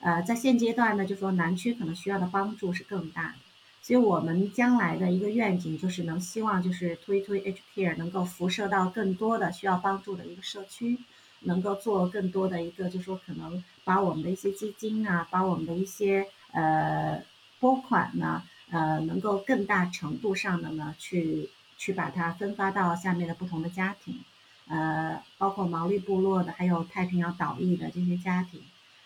[0.00, 3.34] 呃，在现阶段呢，就说南区可能需要的帮助是更大的。
[3.80, 10.98] 所以我们将来的一个愿景就是能希望就是推推 H Care 能够辐射到更多的需要帮助的一个社区，
[11.40, 17.22] 能够做更多的一个就是说可能把我们的一些基金啊，把我们的一些呃
[17.60, 18.42] 拨款呢，
[18.74, 21.48] 呃能够更大程度上的呢去
[21.78, 24.18] 去把它分发到下面的不同的家庭，
[24.68, 28.60] 呃包括毛利部落的，还有太平洋岛屿的这些家庭，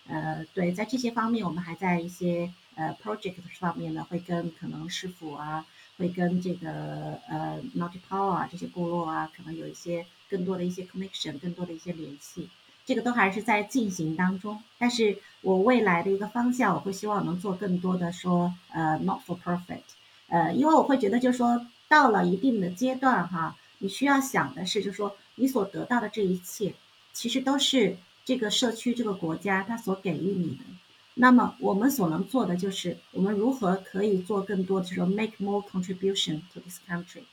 [0.09, 2.53] 呃对，在这些方面我们还在一些。
[2.81, 5.67] 呃，project 上面呢，会跟可能师傅啊，
[5.97, 12.49] 会跟这个呃 n o t i p o w e r 啊这些部落啊，可能有一些更多的一些 connection，更多的一些联系，
[12.89, 14.63] 这个都还是在进行当中。
[14.79, 19.83] 但是我未来的一个方向，我会希望能做更多的说呃 not for profit，
[20.29, 26.73] 呃，因为我会觉得就是说到了一定的阶段哈，你需要想的是，就是说你所得到的这一切，
[27.13, 30.65] 其实都是这个社区、这个国家它所给予你的。
[31.13, 37.25] 那么我们所能做的就是，我们如何可以做更多，就是说 make more contribution to this country。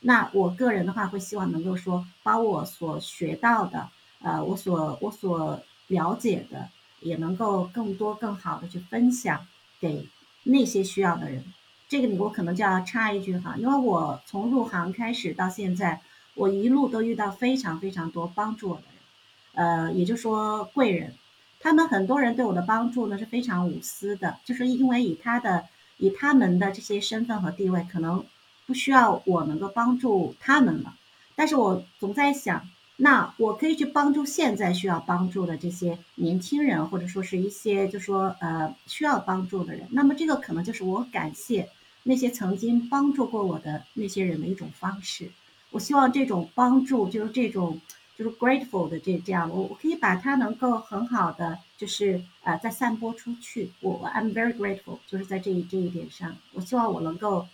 [0.00, 3.88] 那我个人的话，会希望能够说，把我所学到的，
[4.20, 6.68] 呃，我所我所了解的，
[7.00, 9.46] 也能够更多更好的去分享
[9.80, 10.08] 给
[10.42, 11.44] 那些需要的人。
[11.88, 16.02] 这个你我可能就要插一句哈，因为我从入行开始到现在，
[16.34, 21.14] 我一路都遇到非常非常多帮助我的人，呃，也就是说贵人。
[21.60, 25.64] 他们很多人对我的帮助呢是非常无私的，就是因为以他的
[25.96, 28.24] 以他们的这些身份和地位，可能
[28.66, 30.94] 不需要我能够帮助他们了。
[31.34, 32.68] 但是我总在想，
[33.00, 39.88] 那我可以去帮助现在需要帮助的这些年轻人，或者说是一些就说呃需要帮助的人。
[39.90, 41.68] 那么这个可能就是我感谢
[42.02, 45.30] 那些曾经帮助过我的那些人的一种方式。
[45.70, 47.80] 我希望这种帮助就是这种。
[48.18, 53.70] 就是 grateful 的这这样，我我可以把它能够很好的，就是呃再散播出去。
[53.80, 57.46] 我 I'm very grateful，就是在这一这一点上，我希望我能够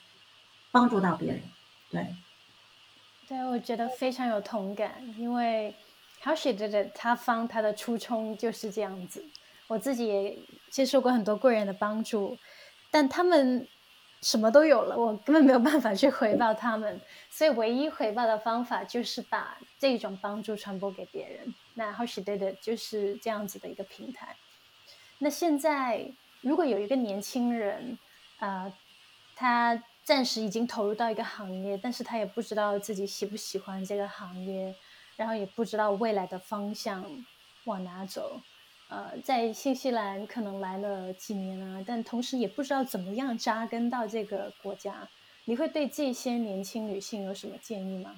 [0.70, 1.42] 帮助到别人。
[1.90, 2.06] 对，
[3.28, 5.74] 对，我觉得非常有同感，因为
[6.22, 9.24] How she did it，他方他的初衷就是这样子。
[9.66, 10.38] 我自己也
[10.70, 12.36] 接受过很多贵人的帮助，
[12.90, 13.66] 但他们。
[14.22, 16.98] 什么都有了，我根本没有办法去回报他们，
[17.28, 21.54] 所以唯一回报的方法就是把这种帮助传播给别人。
[21.74, 24.34] 那 How she did it 就是这样子的一个平台。
[25.18, 26.10] 那现在
[26.40, 27.98] 如果有一个年轻人，
[28.38, 28.72] 啊，
[29.36, 34.74] 他暂时已经投入到一个行业，但是他也不知道自己喜不喜欢这个行业，
[35.16, 37.04] 然后也不知道未来的方向
[37.64, 38.40] 往哪走。
[38.88, 45.08] 呃，在新西兰可能来了几年啊，但同时也不知道怎么样扎根到这个国家。
[45.46, 48.16] 你会对这些年轻女性有什么建议吗？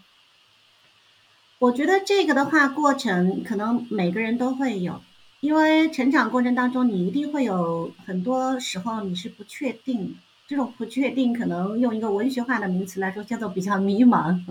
[1.58, 5.00] 我觉得这个的话，过程可能每个人都会有，
[5.40, 14.42] 因为成长过程当中，你一定会有很多时候你是不确定，这种不确定可能用一个文学化的名词来说，叫做比较迷茫。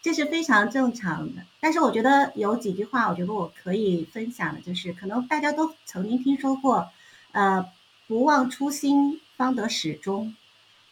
[0.00, 6.88] 这是非常正常的，但是我觉得有几句话，我觉得我可以分享的，就是可能大家都曾经听说过，
[7.32, 7.66] 呃，
[8.06, 10.36] 不忘初心，方得始终。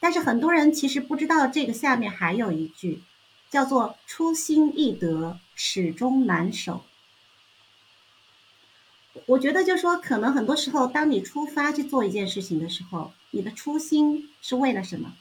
[0.00, 3.00] 但是很多人其实不知道这个下面还有一句，
[3.48, 6.82] 叫做初心易得，始终难守。
[9.24, 15.14] 我觉得就说，可能很多时候，当你出发去做一件事情的时候，你的初心是为了什么？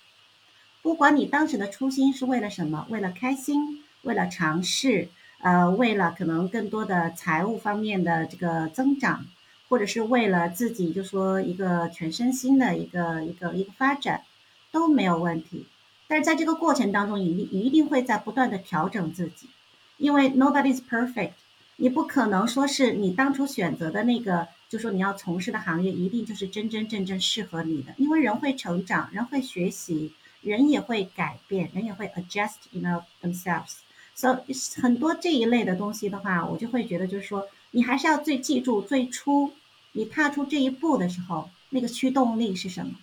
[0.82, 5.08] 不管你当时的初心是为了什么，为了开心，为了尝试，
[5.40, 9.26] 呃，为了可能更多的财务方面的这个增长，
[9.68, 14.24] 或者是为了自己就说一个全身心的一个一个一个发展，
[14.72, 15.66] 都没有问题。
[16.08, 19.50] 但是在这个过程当中，一定一定会在不断的调整自己，
[19.98, 21.32] 因为 nobody's perfect，
[21.78, 33.80] 你不可能说是你当初选择的那个，就说你要从事的行业一定就是真真正正适合你的，因为人会成长，人会学习，人也会改变，人也会 adjust，you know themselves。
[34.14, 39.52] 所以很多这一类的东西的话，我就会觉得就是说，你还是要最记住最初
[39.92, 42.94] 你踏出这一步的时候，那个驱动力是什么？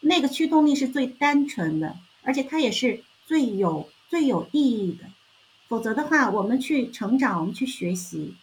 [0.00, 5.06] 那个驱动力是最单纯的，而且它也是最有最有意义的。
[5.68, 8.34] 否则的话，我们去成长，我们去学习，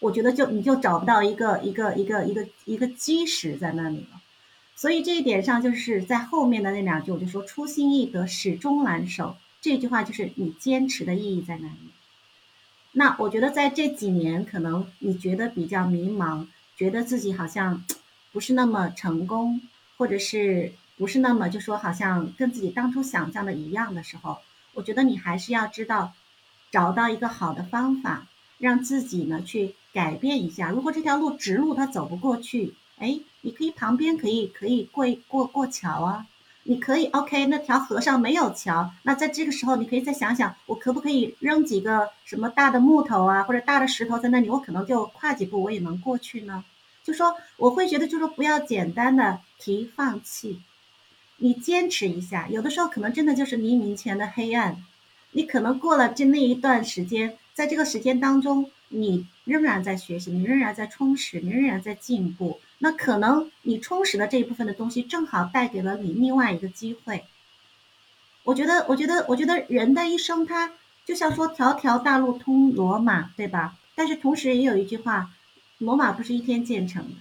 [0.00, 4.20] 我觉得就你就找不到一个一个一个一个一个基石在那里了。
[4.74, 9.36] 所以这一点上，就是在后面的那两句，我就说初心易得，始终难守。
[9.60, 11.90] 这句话就是你坚持的意义在哪里？
[12.90, 17.84] 那我觉得在这几年，可能你觉得比较迷茫，觉得自己好像
[18.32, 19.60] 不是那么成功，
[19.96, 24.38] 或者是不是那么就说好像跟自己当初想象的一样的时候，
[24.74, 26.12] 我觉得你还是要知道，
[26.72, 28.26] 找到一个好的方法，
[28.58, 30.70] 让自己呢去改变一下。
[30.70, 36.26] 如果这条路直路它走不过去，哎，你可以旁边可以可以过过过桥啊。
[36.64, 46.64] 你可以，OK，那条河上没有桥，那在这个时候，你可以再想想，我可不可以扔几个什么大的木头啊，或者大的石头在那里，我可能就跨几步，我也能过去呢。
[47.02, 50.62] 就说我会觉得，就说不要简单的提放弃，
[51.38, 54.84] 你坚持一下，有的时候可能真的就是黎明前的黑暗，
[55.32, 62.60] 你可能过了这那一段时间，在这个时间当中，你仍然在学习，你仍然在充实，你仍然在进步。
[62.78, 67.24] 那可能你充实的这一部分的东西，正好带给了你另外一个机会。
[68.44, 70.72] 我觉得，我觉得，我觉得人的一生，他
[71.04, 73.76] 就像说条条大路通罗马，对吧？
[73.94, 75.30] 但是同时也有一句话，
[75.78, 77.14] 罗马不是一天建成的。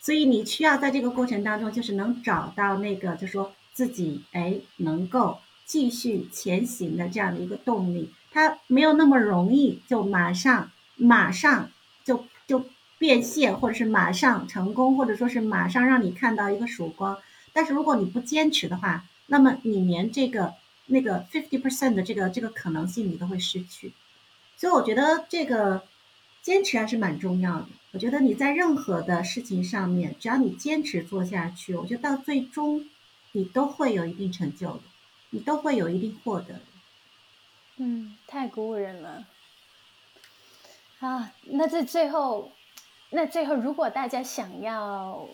[0.00, 5.40] 所以你需要在这个过程当中，就是能找到那个，就说自己哎能够
[5.74, 8.12] 继续前行的这样的一个动力。
[8.30, 11.70] 它没有那么容易，就马上马上
[12.04, 12.64] 就就。
[12.96, 17.18] 变现，或者是马上成功，或者说是马上让你看到一个曙光。
[17.52, 20.54] 但是如果你不坚持的话，那么你连这个
[20.86, 23.92] 那个 fifty percent 的这个这个可能性你都会失去。
[24.56, 25.82] 所以我觉得这个
[26.40, 27.66] 坚持还是蛮重要的。
[27.92, 32.88] 我觉得你在任何的事情上面，只要你坚持做下去，我觉得到最终
[33.32, 34.82] 你都会有一定成就的，
[35.34, 36.60] 你都会有一定获得。
[37.78, 39.26] 嗯，太鼓舞人了
[41.00, 41.32] 啊！
[41.42, 42.52] 那这最后。
[43.10, 45.28] 那最后，如果大家想要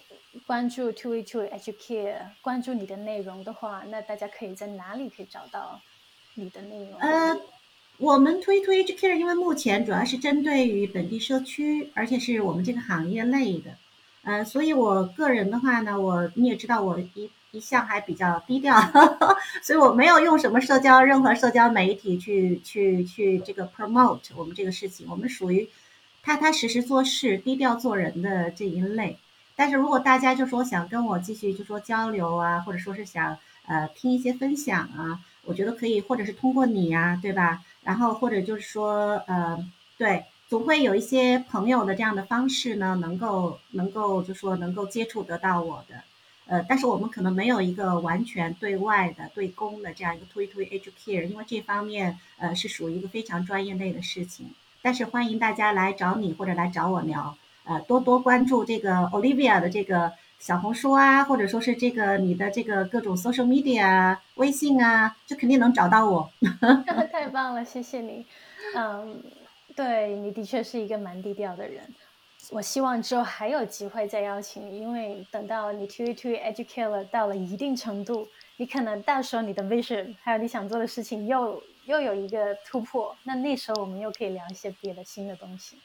[0.47, 5.81] 关注 Two e Two Educare，关注你的内容的话，那大家可以在哪里可以找到
[6.35, 6.99] 你的内容？
[6.99, 7.41] 呃，
[7.97, 13.79] 我们 Two e Two Educare 因为目前主要是针对于本地社区，而且是我们这个行业内的，
[14.25, 18.81] 呃，所以我个人的话呢，我你也知道我一一向还比较低调，
[19.63, 25.69] 所以我没有用什么社交任何社交媒体去去去这个 promote 我们这个事情，我们属于。
[26.23, 29.17] 踏踏实实做事、低调做人的这一类，
[29.57, 37.63] 但是如果大家就说想跟我继续就说交流啊，或者说是想呃听一些分享啊，我觉得可以，或者是通过你呀，对吧？
[37.83, 46.05] 然后或者就是说呃，对，总会有一些朋友的这样的方式呢，能够能够就说能够接触得到我的，
[46.51, 54.51] 呃，但是我们可能没有一个完全对外的对公的这样一个推推 educare，因为这方面呃是属于一个非常专业类的事情。
[54.83, 66.29] 但是欢迎大家来找你或者来找我聊，呃，多多关注这个 Olivia 的这个小红书啊，或者说是这个你的这个各种 social media 啊微信啊，就肯定能找到我。
[67.13, 68.27] 太棒了，谢谢你。
[68.75, 69.23] 嗯，
[69.77, 71.85] 对你的确是一个蛮低调的人。
[72.49, 78.26] 我希望之后还有机会再邀请你，因为等到你 to to educate 到了一定程度，
[78.57, 81.62] 你可能到时候你的 vision 还有你想做的事情又。
[81.86, 85.76] 又有一个突破，那那时候我们又可以聊一些别的新的东西。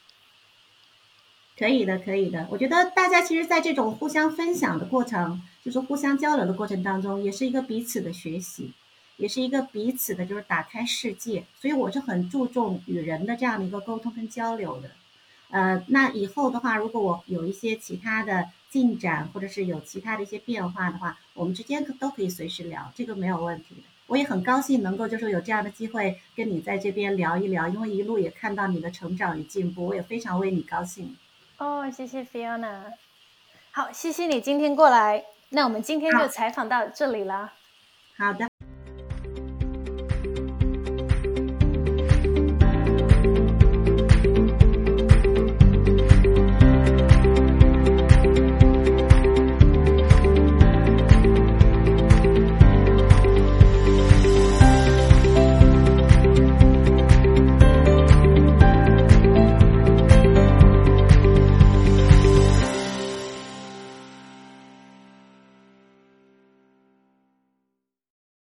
[1.58, 2.46] 可以的，可以的。
[2.52, 8.74] 我觉得大家其实，在这种互相分享的过程，就是互相交流的过程当中，也是一个彼此的学习，
[9.18, 11.46] 也是一个彼此的，就是打开世界。
[11.60, 14.92] 所以我是很注重与人的这样的一个沟通跟交流的。
[15.50, 23.82] 呃，那以后的话，如果我有一些其他的进展，或者是有其他的一些变化的话，我们之间可都可以随时聊，这个没有问题的。
[24.08, 31.16] 我也很高兴能够就是有这样的机会跟你在这边聊一聊，因为一路也看到你的成长与进步，我也非常为你高兴。
[31.58, 32.94] 哦，谢谢 Fiona。
[33.72, 37.54] 好，谢谢你今天过来，那我们今天就采访到这里了。
[38.18, 38.55] 好的。